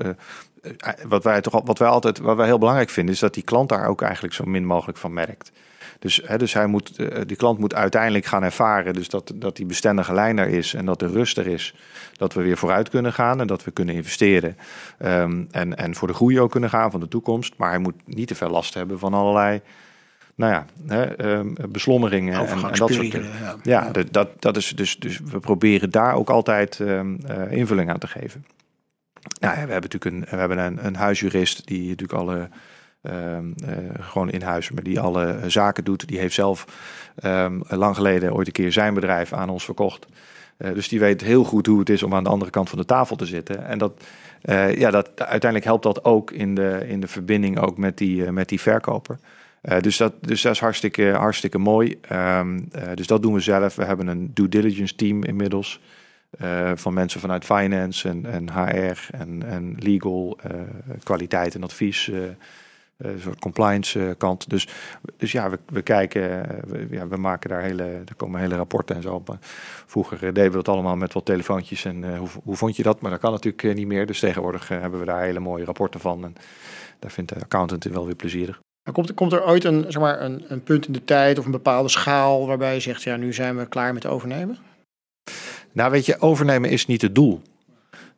[0.71, 3.43] eh, wat wij toch wat wij altijd wat wij heel belangrijk vinden, is dat die
[3.43, 5.51] klant daar ook eigenlijk zo min mogelijk van merkt.
[5.99, 9.55] Dus, hè, dus hij moet, eh, die klant moet uiteindelijk gaan ervaren dus dat, dat
[9.55, 11.75] die bestendige lijn er is en dat de rust er is.
[12.13, 14.57] Dat we weer vooruit kunnen gaan en dat we kunnen investeren.
[15.05, 17.53] Um, en, en voor de groei ook kunnen gaan van de toekomst.
[17.57, 19.61] Maar hij moet niet te veel last hebben van allerlei
[20.35, 23.29] nou ja, hè, um, beslommeringen en, en, dat soort dingen.
[23.63, 27.89] Ja, ja, Dat, dat is dus, dus we proberen daar ook altijd um, uh, invulling
[27.89, 28.45] aan te geven.
[29.39, 32.49] Nou, we hebben natuurlijk een, we hebben een, een huisjurist die natuurlijk alle
[33.01, 36.07] ehm, eh, gewoon in huis, maar die alle zaken doet.
[36.07, 36.65] Die heeft zelf
[37.67, 40.07] lang geleden ooit een keer zijn bedrijf aan ons verkocht.
[40.57, 42.77] Uh, dus die weet heel goed hoe het is om aan de andere kant van
[42.77, 43.65] de tafel te zitten.
[43.65, 44.03] En dat,
[44.75, 48.49] ja, dat, uiteindelijk helpt dat ook in de, in de verbinding ook met die, met
[48.49, 49.19] die verkoper.
[49.61, 51.99] Dus, dat, dus dat is hartstikke, hartstikke mooi.
[52.11, 53.75] Um, dus dat doen we zelf.
[53.75, 55.81] We hebben een due diligence team inmiddels.
[56.41, 60.39] Uh, van mensen vanuit finance en, en HR en, en legal,
[61.03, 62.11] kwaliteit en advies,
[62.97, 64.49] een soort compliance kant.
[64.49, 64.67] Dus,
[65.17, 66.21] dus ja, we, we kijken,
[66.67, 69.23] we, ja, we maken daar hele, er komen hele rapporten en zo.
[69.85, 73.01] Vroeger deden we dat allemaal met wat telefoontjes en hoe, hoe vond je dat?
[73.01, 74.05] Maar dat kan natuurlijk niet meer.
[74.05, 76.23] Dus tegenwoordig hebben we daar hele mooie rapporten van.
[76.23, 76.35] En
[76.99, 78.61] daar vindt de accountant wel weer plezierig.
[78.91, 81.51] Komt, komt er ooit een, zeg maar, een, een punt in de tijd of een
[81.51, 84.57] bepaalde schaal waarbij je zegt, ja, nu zijn we klaar met overnemen?
[85.71, 87.41] Nou, weet je, overnemen is niet het doel.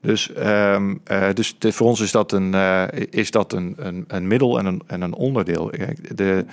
[0.01, 4.27] Dus, um, uh, dus voor ons is dat een, uh, is dat een, een, een
[4.27, 5.71] middel en een, en een onderdeel.
[6.15, 6.45] De,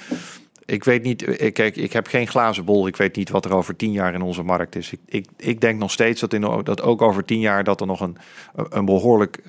[0.64, 2.86] ik weet niet, kijk, ik heb geen glazen bol.
[2.86, 4.92] Ik weet niet wat er over tien jaar in onze markt is.
[4.92, 7.86] Ik, ik, ik denk nog steeds dat, in, dat ook over tien jaar dat er
[7.86, 8.16] nog een,
[8.54, 9.42] een behoorlijk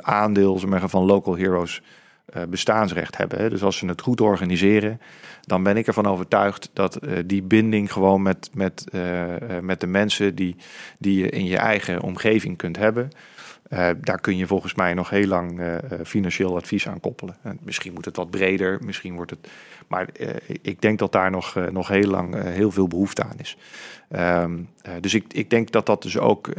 [0.00, 1.82] aandeel van local heroes
[2.48, 3.50] bestaansrecht hebben.
[3.50, 5.00] Dus als ze het goed organiseren,
[5.40, 9.86] dan ben ik ervan overtuigd dat uh, die binding gewoon met, met, uh, met de
[9.86, 10.56] mensen die,
[10.98, 13.10] die je in je eigen omgeving kunt hebben.
[14.00, 15.60] Daar kun je volgens mij nog heel lang
[16.04, 17.36] financieel advies aan koppelen.
[17.42, 19.48] En misschien moet het wat breder, misschien wordt het.
[19.86, 20.08] Maar
[20.62, 23.56] ik denk dat daar nog, nog heel lang heel veel behoefte aan is.
[24.10, 24.44] Uh,
[25.00, 26.54] dus ik, ik denk dat dat dus ook.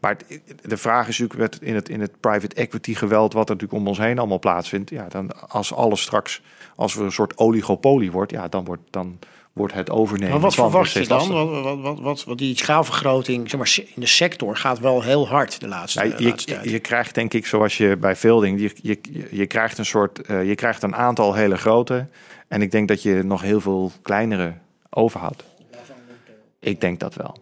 [0.00, 0.16] Maar
[0.62, 3.88] de vraag is natuurlijk in het, in het private equity geweld, wat er natuurlijk om
[3.88, 4.90] ons heen allemaal plaatsvindt.
[4.90, 6.42] Ja, dan als alles straks,
[6.76, 9.18] als we een soort oligopolie wordt, ja, dan wordt, dan
[9.52, 10.30] wordt het overnemen.
[10.30, 11.28] Maar wat verwacht je dan?
[11.28, 15.28] Wat, wat, wat, wat, wat, die schaalvergroting zeg maar, in de sector gaat wel heel
[15.28, 16.70] hard de laatste, ja, je, laatste tijd.
[16.70, 18.98] Je, krijgt denk ik, zoals je bij Velding, je, je,
[19.30, 22.06] je krijgt een soort, uh, je krijgt een aantal hele grote.
[22.48, 24.54] En ik denk dat je nog heel veel kleinere
[24.90, 25.44] overhoudt.
[26.58, 27.41] Ik denk dat wel.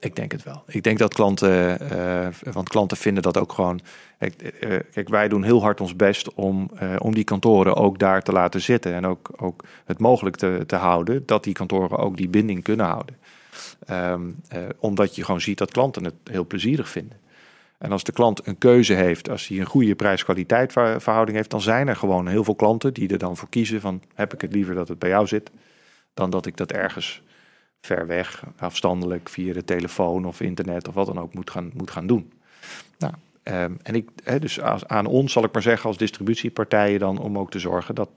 [0.00, 0.62] Ik denk het wel.
[0.66, 3.80] Ik denk dat klanten, uh, want klanten vinden dat ook gewoon.
[4.18, 8.22] Kijk, uh, kijk, wij doen heel hard ons best om, om die kantoren ook daar
[8.22, 8.94] te laten zitten.
[8.94, 12.86] En ook, ook het mogelijk te, te houden dat die kantoren ook die binding kunnen
[12.86, 13.16] houden.
[13.90, 14.36] Um,
[14.78, 17.18] omdat je gewoon ziet dat klanten het heel plezierig vinden.
[17.78, 21.60] En als de klant een keuze heeft, als hij een goede prijs-kwaliteit verhouding heeft, dan
[21.60, 24.52] zijn er gewoon heel veel klanten die er dan voor kiezen van heb ik het
[24.52, 25.50] liever dat het bij jou zit,
[26.14, 27.22] dan dat ik dat ergens
[27.80, 31.90] ver weg, afstandelijk, via de telefoon of internet of wat dan ook moet gaan, moet
[31.90, 32.32] gaan doen.
[32.98, 33.14] Nou,
[33.44, 37.18] um, en ik, he, dus als, aan ons zal ik maar zeggen als distributiepartijen dan
[37.18, 38.08] om ook te zorgen dat,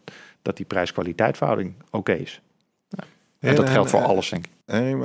[0.41, 2.41] dat die prijs-kwaliteitverhouding oké is.
[2.89, 4.52] Nou, en dat geldt voor alles, denk ik.
[4.65, 4.95] Hey,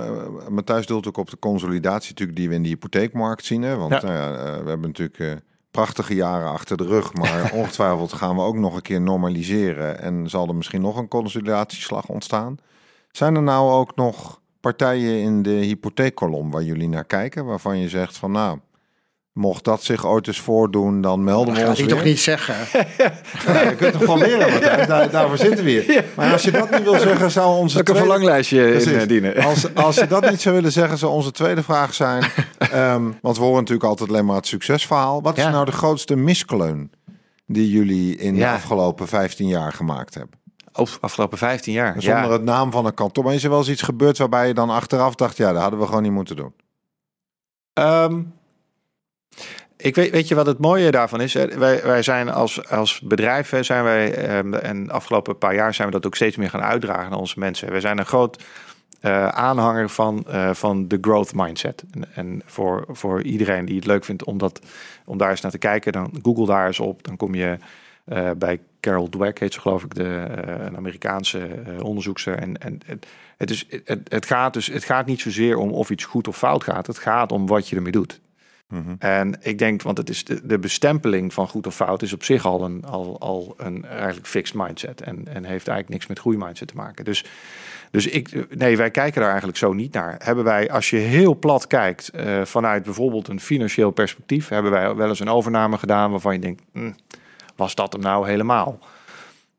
[0.49, 3.63] Matthijs doelt ook op de consolidatie natuurlijk die we in de hypotheekmarkt zien.
[3.63, 3.77] Hè?
[3.77, 4.01] Want ja.
[4.03, 7.15] Nou ja, we hebben natuurlijk prachtige jaren achter de rug.
[7.15, 10.01] Maar ongetwijfeld gaan we ook nog een keer normaliseren.
[10.01, 12.59] En zal er misschien nog een consolidatieslag ontstaan.
[13.11, 17.45] Zijn er nou ook nog partijen in de hypotheekkolom waar jullie naar kijken?
[17.45, 18.59] Waarvan je zegt van nou,
[19.33, 21.89] mocht dat zich ooit eens voordoen, dan melden we Dat ons weer.
[21.89, 22.55] toch niet zeggen?
[23.47, 24.61] Ja, je kunt toch gewoon leren?
[24.89, 26.05] Daar, daarvovoor zitten we hier.
[26.17, 29.37] Maar als je dat niet wil zeggen, zou onze een tweede- verlanglijstje indienen?
[29.45, 32.23] Als, als je dat niet zou willen zeggen, zou onze tweede vraag zijn.
[32.59, 35.23] ehm, want we horen natuurlijk altijd alleen maar het succesverhaal.
[35.23, 35.51] Wat is Ja.
[35.51, 36.91] nou de grootste miskleun
[37.47, 40.38] die jullie in de afgelopen 15 jaar gemaakt hebben?
[40.79, 41.95] Of afgelopen 15 jaar.
[42.03, 42.31] Zonder ja.
[42.31, 43.25] het naam van een kantoor.
[43.25, 45.81] Maar is er wel eens iets gebeurd waarbij je dan achteraf dacht, ja, dat hadden
[45.81, 46.55] we gewoon niet moeten doen.
[47.73, 48.23] Ehm,
[49.77, 51.35] ik weet, weet je wat het mooie daarvan is?
[51.35, 55.75] Eh, Wij, wij zijn als, als bedrijf, zijn wij, ehm, en de afgelopen paar jaar
[55.75, 57.73] zijn we dat ook steeds meer gaan uitdragen naar onze mensen.
[57.73, 58.43] We zijn een groot
[59.01, 61.85] eh, aanhanger van, eh, van de growth mindset.
[61.91, 64.61] En, en voor, voor iedereen die het leuk vindt om, dat,
[65.05, 67.03] om daar eens naar te kijken, dan google daar eens op.
[67.03, 67.59] Dan kom je
[68.09, 72.39] eh, bij Carol Dweck, heet ze geloof ik, de, eh, een Amerikaanse eh, onderzoekster.
[72.39, 75.91] En, en het, het, is, het, het, gaat dus, het gaat niet zozeer om of
[75.91, 76.87] iets goed of fout gaat.
[76.87, 78.21] Het gaat om wat je ermee doet.
[78.99, 82.25] En ik denk, want het is de, de bestempeling van goed of fout is op
[82.25, 85.01] zich al een, al, al een eigenlijk fixed mindset.
[85.01, 87.05] En, en heeft eigenlijk niks met groeimindset te maken.
[87.05, 87.25] Dus,
[87.91, 90.15] dus ik, nee, wij kijken daar eigenlijk zo niet naar.
[90.19, 92.11] Hebben wij, als je heel plat kijkt,
[92.43, 96.63] vanuit bijvoorbeeld een financieel perspectief, hebben wij wel eens een overname gedaan waarvan je denkt,
[96.73, 96.91] "Hm,
[97.59, 98.79] was dat hem nou helemaal?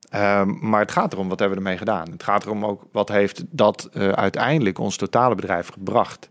[0.10, 2.12] Ehm, maar het gaat erom, wat hebben we ermee gedaan?
[2.12, 6.30] Het gaat erom ook, wat heeft dat eh, uiteindelijk ons totale bedrijf gebracht?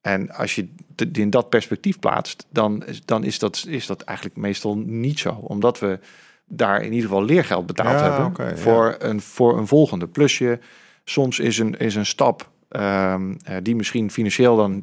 [0.00, 4.02] En als je het in dat perspectief plaatst, dan, is- dan is, dat, is dat
[4.02, 5.30] eigenlijk meestal niet zo.
[5.30, 5.98] Omdat we
[6.44, 8.56] daar in ieder geval leergeld betaald Ja, hebben ja.
[8.56, 10.60] voor, een, voor een volgende plusje.
[11.04, 14.82] Soms is een, is een stap ehm, eh, die misschien financieel dan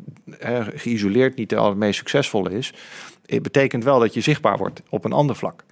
[0.75, 2.73] geïsoleerd niet de allermeest succesvolle is.
[3.25, 5.63] Het betekent wel dat je zichtbaar wordt op een ander vlak.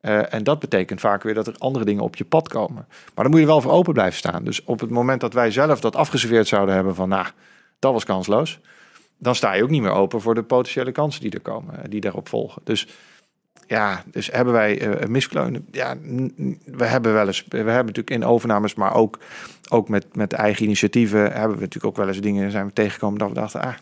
[0.00, 2.86] Eh, en dat betekent vaak weer dat er andere dingen op je pad komen.
[3.14, 4.44] Maar dan moet je wel voor open blijven staan.
[4.44, 7.26] Dus op het moment dat wij zelf dat afgeserveerd zouden hebben van, nou,
[7.78, 8.60] dat was kansloos.
[9.18, 11.90] Dan sta je ook niet meer open voor de potentiële kansen die er komen, eh,
[11.90, 12.62] die daarop volgen.
[12.64, 12.86] Dus
[13.66, 15.66] ja, dus hebben wij eh miskleunen.
[15.70, 15.96] Ja,
[16.64, 19.18] we hebben wel eens, we hebben natuurlijk in overnames, maar ook,
[19.68, 23.18] ook met, met eigen initiatieven, hebben we natuurlijk ook wel eens dingen zijn we tegengekomen
[23.18, 23.74] dat we dachten, ah,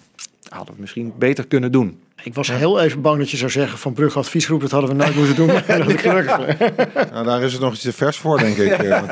[0.48, 2.00] hadden we misschien beter kunnen doen.
[2.22, 4.96] Ik was heel even bang dat je zou zeggen van Brugge Adviesgroep, dat hadden we
[4.96, 5.46] nooit moeten doen.
[5.52, 6.38] Maar dat had ik gelukkig.
[7.12, 9.02] Nou, daar is het nog iets te vers voor, denk ik, eh.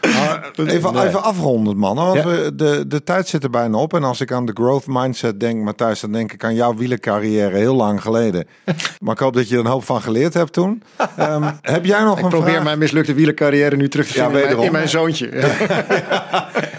[0.00, 1.06] Maar even, Nee.
[1.06, 2.04] even afronden, mannen.
[2.04, 2.24] Want Ja.
[2.26, 3.94] we, de, de tijd zit er bijna op.
[3.94, 7.56] En als ik aan de growth mindset denk, Matthijs, dan denk ik aan jouw wielercarrière
[7.56, 8.46] heel lang geleden.
[9.00, 10.82] Maar ik hoop dat je er een hoop van geleerd hebt toen.
[11.16, 12.64] Ehm, heb jij nog Ik een probeer vraag?
[12.64, 14.64] mijn mislukte wielercarrière nu terug te Ja, vinden in, mijn, wederom.
[14.66, 15.28] in mijn zoontje.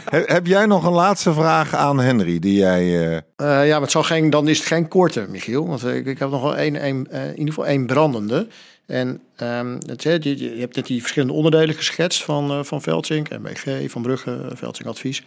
[0.09, 2.81] He- heb jij nog een laatste vraag aan Henry die jij...
[3.09, 5.66] eh, Eh, ja, maar het zal geen, dan is het geen korte, Michiel.
[5.67, 8.47] Want eh, ik, ik heb nog wel één, één, eh, in ieder geval één brandende.
[8.86, 13.30] En ehm, het, je, je hebt net die verschillende onderdelen geschetst van, eh van Veldsink,
[13.30, 15.23] MBG, Van Brugge, Veldsink Advies,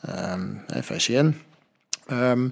[0.00, 1.34] ehm, en VCN.
[2.06, 2.48] Ehm,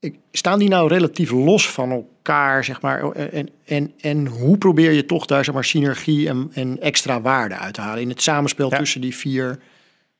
[0.00, 3.10] ik, staan die nou relatief los van elkaar, zeg maar?
[3.12, 7.54] En, en, en hoe probeer je toch daar zeg maar, synergie en, en extra waarde
[7.54, 8.78] uit te halen in het samenspel Ja.
[8.78, 9.58] tussen die vier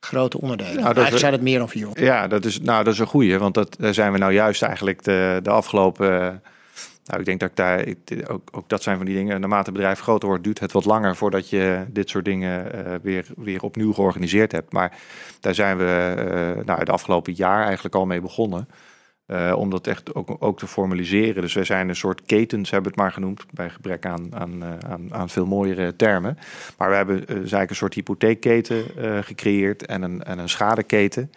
[0.06, 0.74] grote onderdelen?
[0.74, 1.88] Nou, dat Eigenlijk zijn het meer dan vier.
[2.04, 4.62] Ja, dat is, nou, dat is een goeie, want dat, daar zijn we nou juist
[4.62, 6.42] eigenlijk de, de afgelopen...
[7.06, 7.98] Nou, ik denk dat ik daar, ik,
[8.30, 10.84] ook, ook dat zijn van die dingen, naarmate het bedrijf groter wordt, duurt het wat
[10.84, 14.72] langer voordat je dit soort dingen eh, weer, weer opnieuw georganiseerd hebt.
[14.72, 14.98] Maar
[15.40, 18.68] daar zijn we eh, nou, het afgelopen jaar eigenlijk al mee begonnen.
[19.26, 21.42] Eh, om dat echt ook, ook te formaliseren.
[21.42, 24.90] Dus wij zijn een soort ketens, hebben het maar genoemd, bij gebrek aan, aan, eh,
[24.90, 26.38] aan, aan veel mooiere termen.
[26.78, 28.84] Maar we hebben eh, dus eigenlijk een soort hypotheekketen
[29.24, 31.30] gecreëerd en een, en een schadeketen.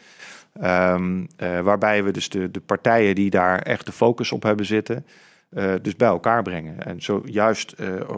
[0.53, 4.65] Ehm, eh, waarbij we dus de, de partijen die daar echt de focus op hebben
[4.65, 5.05] zitten,
[5.81, 6.85] dus bij elkaar brengen.
[6.85, 7.71] En zo juist,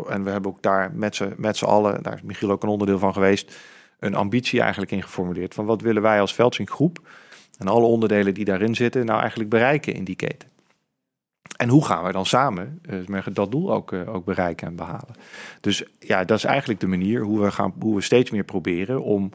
[0.10, 2.70] en we hebben ook daar met z'n, met z'n allen, daar is Michiel ook een
[2.70, 3.58] onderdeel van geweest,
[4.00, 5.54] een ambitie eigenlijk in geformuleerd.
[5.54, 7.00] Van wat willen wij als Veldsink groep
[7.62, 10.50] en alle onderdelen die daarin zitten, nou eigenlijk bereiken in die keten.
[11.58, 15.16] En hoe gaan we dan samen uh, dat doel ook, uh, ook bereiken en behalen?
[15.62, 19.04] Dus ja, dat is eigenlijk de manier hoe we, gaan, hoe we steeds meer proberen
[19.04, 19.32] om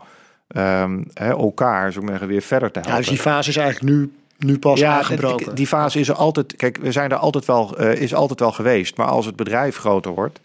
[0.56, 2.92] um, hè, elkaar zo maar, weer verder te helpen.
[2.92, 5.46] Ja, dus die fase is eigenlijk nu, nu pas ja, aangebroken.
[5.46, 6.56] Die, die fase is er altijd.
[6.56, 8.96] Kijk, we zijn er altijd wel, uh, is altijd wel geweest.
[8.96, 10.40] Maar als het bedrijf groter wordt,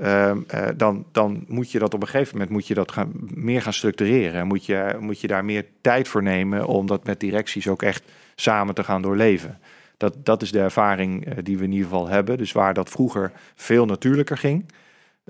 [0.00, 0.32] uh,
[0.76, 3.72] dan, dan moet je dat op een gegeven moment moet je dat gaan, meer gaan
[3.72, 4.40] structureren.
[4.40, 7.82] En moet je, moet je daar meer tijd voor nemen om dat met directies ook
[7.82, 9.58] echt samen te gaan doorleven.
[9.96, 12.38] Dat, dat is de ervaring uh, die we in ieder geval hebben.
[12.38, 14.64] Dus waar dat vroeger veel natuurlijker ging.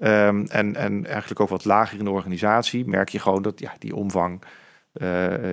[0.02, 3.74] Um, en, en eigenlijk ook wat lager in de organisatie, merk je gewoon dat ja,
[3.78, 4.42] die omvang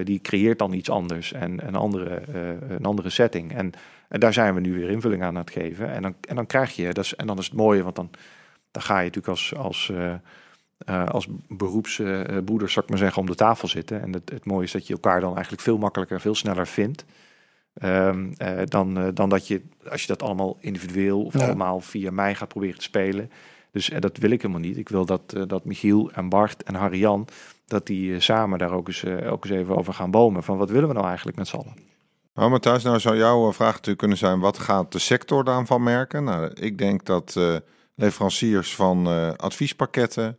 [0.03, 2.21] die creëert dan iets anders en een andere,
[2.69, 3.53] een andere setting.
[3.55, 3.71] En,
[4.09, 5.91] en, daar zijn we nu weer invulling aan het geven.
[5.91, 8.09] En dan, en dan krijg je, dat is, en dan is het mooie, want dan,
[8.71, 9.91] dan ga je natuurlijk als, als,
[11.07, 14.01] als beroepsboeder, zou ik maar zeggen, om de tafel zitten.
[14.01, 16.67] En het, het mooie is dat je elkaar dan eigenlijk veel makkelijker en veel sneller
[16.67, 17.05] vindt.
[17.83, 21.45] Um, uh, dan, uh, dan dat je, als je dat allemaal individueel of ja.
[21.45, 23.31] allemaal via mij gaat proberen te spelen.
[23.71, 24.77] Dus uh, dat wil ik helemaal niet.
[24.77, 27.27] Ik wil dat, dat Michiel en Bart en Harry-Jan,
[27.67, 30.43] dat die samen daar ook eens, ook eens even over gaan bomen.
[30.43, 31.73] Van wat willen we nou eigenlijk met z'n allen?
[32.33, 36.23] Nou, Matthijs, nou zou jouw vraag natuurlijk kunnen zijn, wat gaat de sector daarvan merken?
[36.23, 37.39] Nou, ik denk dat
[37.99, 40.37] leveranciers van adviespakketten,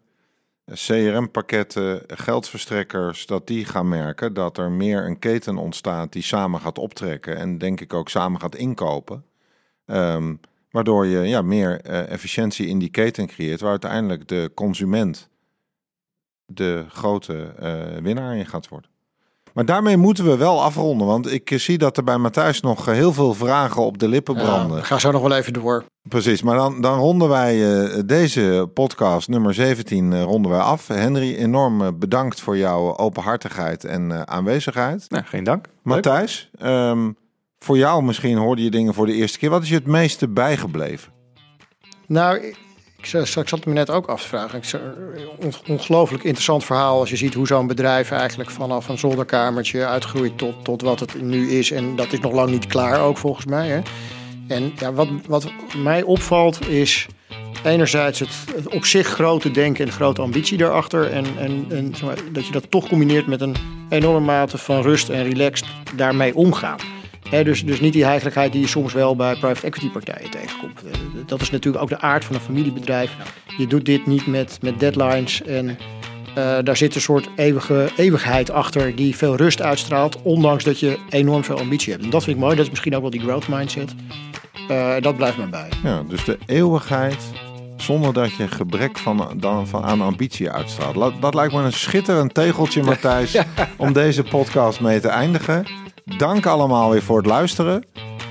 [0.73, 6.79] CRM-pakketten, geldverstrekkers, dat die gaan merken dat er meer een keten ontstaat die samen gaat
[6.79, 9.25] optrekken en denk ik ook samen gaat inkopen.
[9.87, 10.41] Um,
[10.71, 15.29] waardoor je ja, meer uh, efficiëntie in die keten creëert, waar uiteindelijk de consument
[16.47, 17.55] de grote
[18.03, 18.90] winnaar in gaat worden.
[19.55, 23.13] Maar daarmee moeten we wel afronden, want ik zie dat er bij Matthijs nog heel
[23.13, 24.77] veel vragen op de lippen branden.
[24.77, 25.85] Ja, ga zo nog wel even door.
[26.09, 30.89] Precies, maar dan, dan ronden wij uh, deze podcast nummer 17 uh, ronden wij af.
[30.89, 35.05] Henry, enorm uh, bedankt voor jouw openhartigheid en aanwezigheid.
[35.09, 35.67] Nou, geen dank.
[35.83, 37.17] Matthijs, um,
[37.59, 39.51] voor jou misschien hoorde je dingen voor de eerste keer.
[39.51, 41.13] Wat is je het meeste bijgebleven?
[42.07, 42.55] Nou,
[43.01, 44.61] ik, zat me net ook af te vragen.
[45.67, 50.65] Ongelooflijk interessant verhaal als je ziet hoe zo'n bedrijf eigenlijk vanaf een zolderkamertje uitgroeit tot,
[50.65, 51.71] tot wat het nu is.
[51.71, 53.69] En dat is nog lang niet klaar ook volgens mij.
[53.69, 53.81] Hè?
[54.49, 57.07] En ja, wat, wat mij opvalt is
[57.65, 61.11] enerzijds het, het, op zich grote denken en grote ambitie daarachter.
[61.11, 61.95] En, en, en
[62.33, 63.57] dat je dat toch combineert met een
[63.89, 67.00] enorme mate van rust en relaxed daarmee omgaan
[67.31, 70.83] dus, dus niet die heiligheid die je soms wel bij private equity partijen tegenkomt.
[70.85, 70.91] Eh,
[71.27, 73.17] dat is natuurlijk ook de aard van een familiebedrijf.
[73.57, 75.79] Je doet dit niet met, met deadlines en
[76.39, 80.99] uh, daar zit een soort eeuwige eeuwigheid achter die veel rust uitstraalt, ondanks dat je
[81.09, 82.05] enorm veel ambitie hebt.
[82.05, 83.95] En dat vind ik mooi, dat is misschien ook wel die growth mindset.
[84.71, 85.69] Uh, dat blijft me bij.
[85.83, 87.17] Ja, dus de eeuwigheid
[87.77, 91.21] zonder dat je gebrek van, dan, van, aan ambitie uitstraalt.
[91.21, 93.39] Dat lijkt me een schitterend tegeltje, Matthijs,
[93.77, 95.67] om deze podcast mee te eindigen.
[96.17, 97.85] Dank allemaal weer voor het luisteren.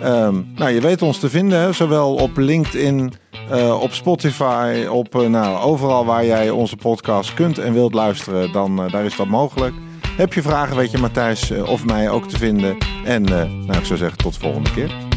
[0.04, 3.14] Um, nou, je weet ons te vinden, zowel op LinkedIn,
[3.52, 8.52] uh, op Spotify, op uh, nou, overal waar jij onze podcast kunt en wilt luisteren,
[8.52, 9.76] dan uh, daar is dat mogelijk.
[10.18, 12.78] Heb je vragen, weet je Matthijs of mij ook te vinden.
[13.06, 15.09] En nou, ik zou zeggen tot de volgende keer.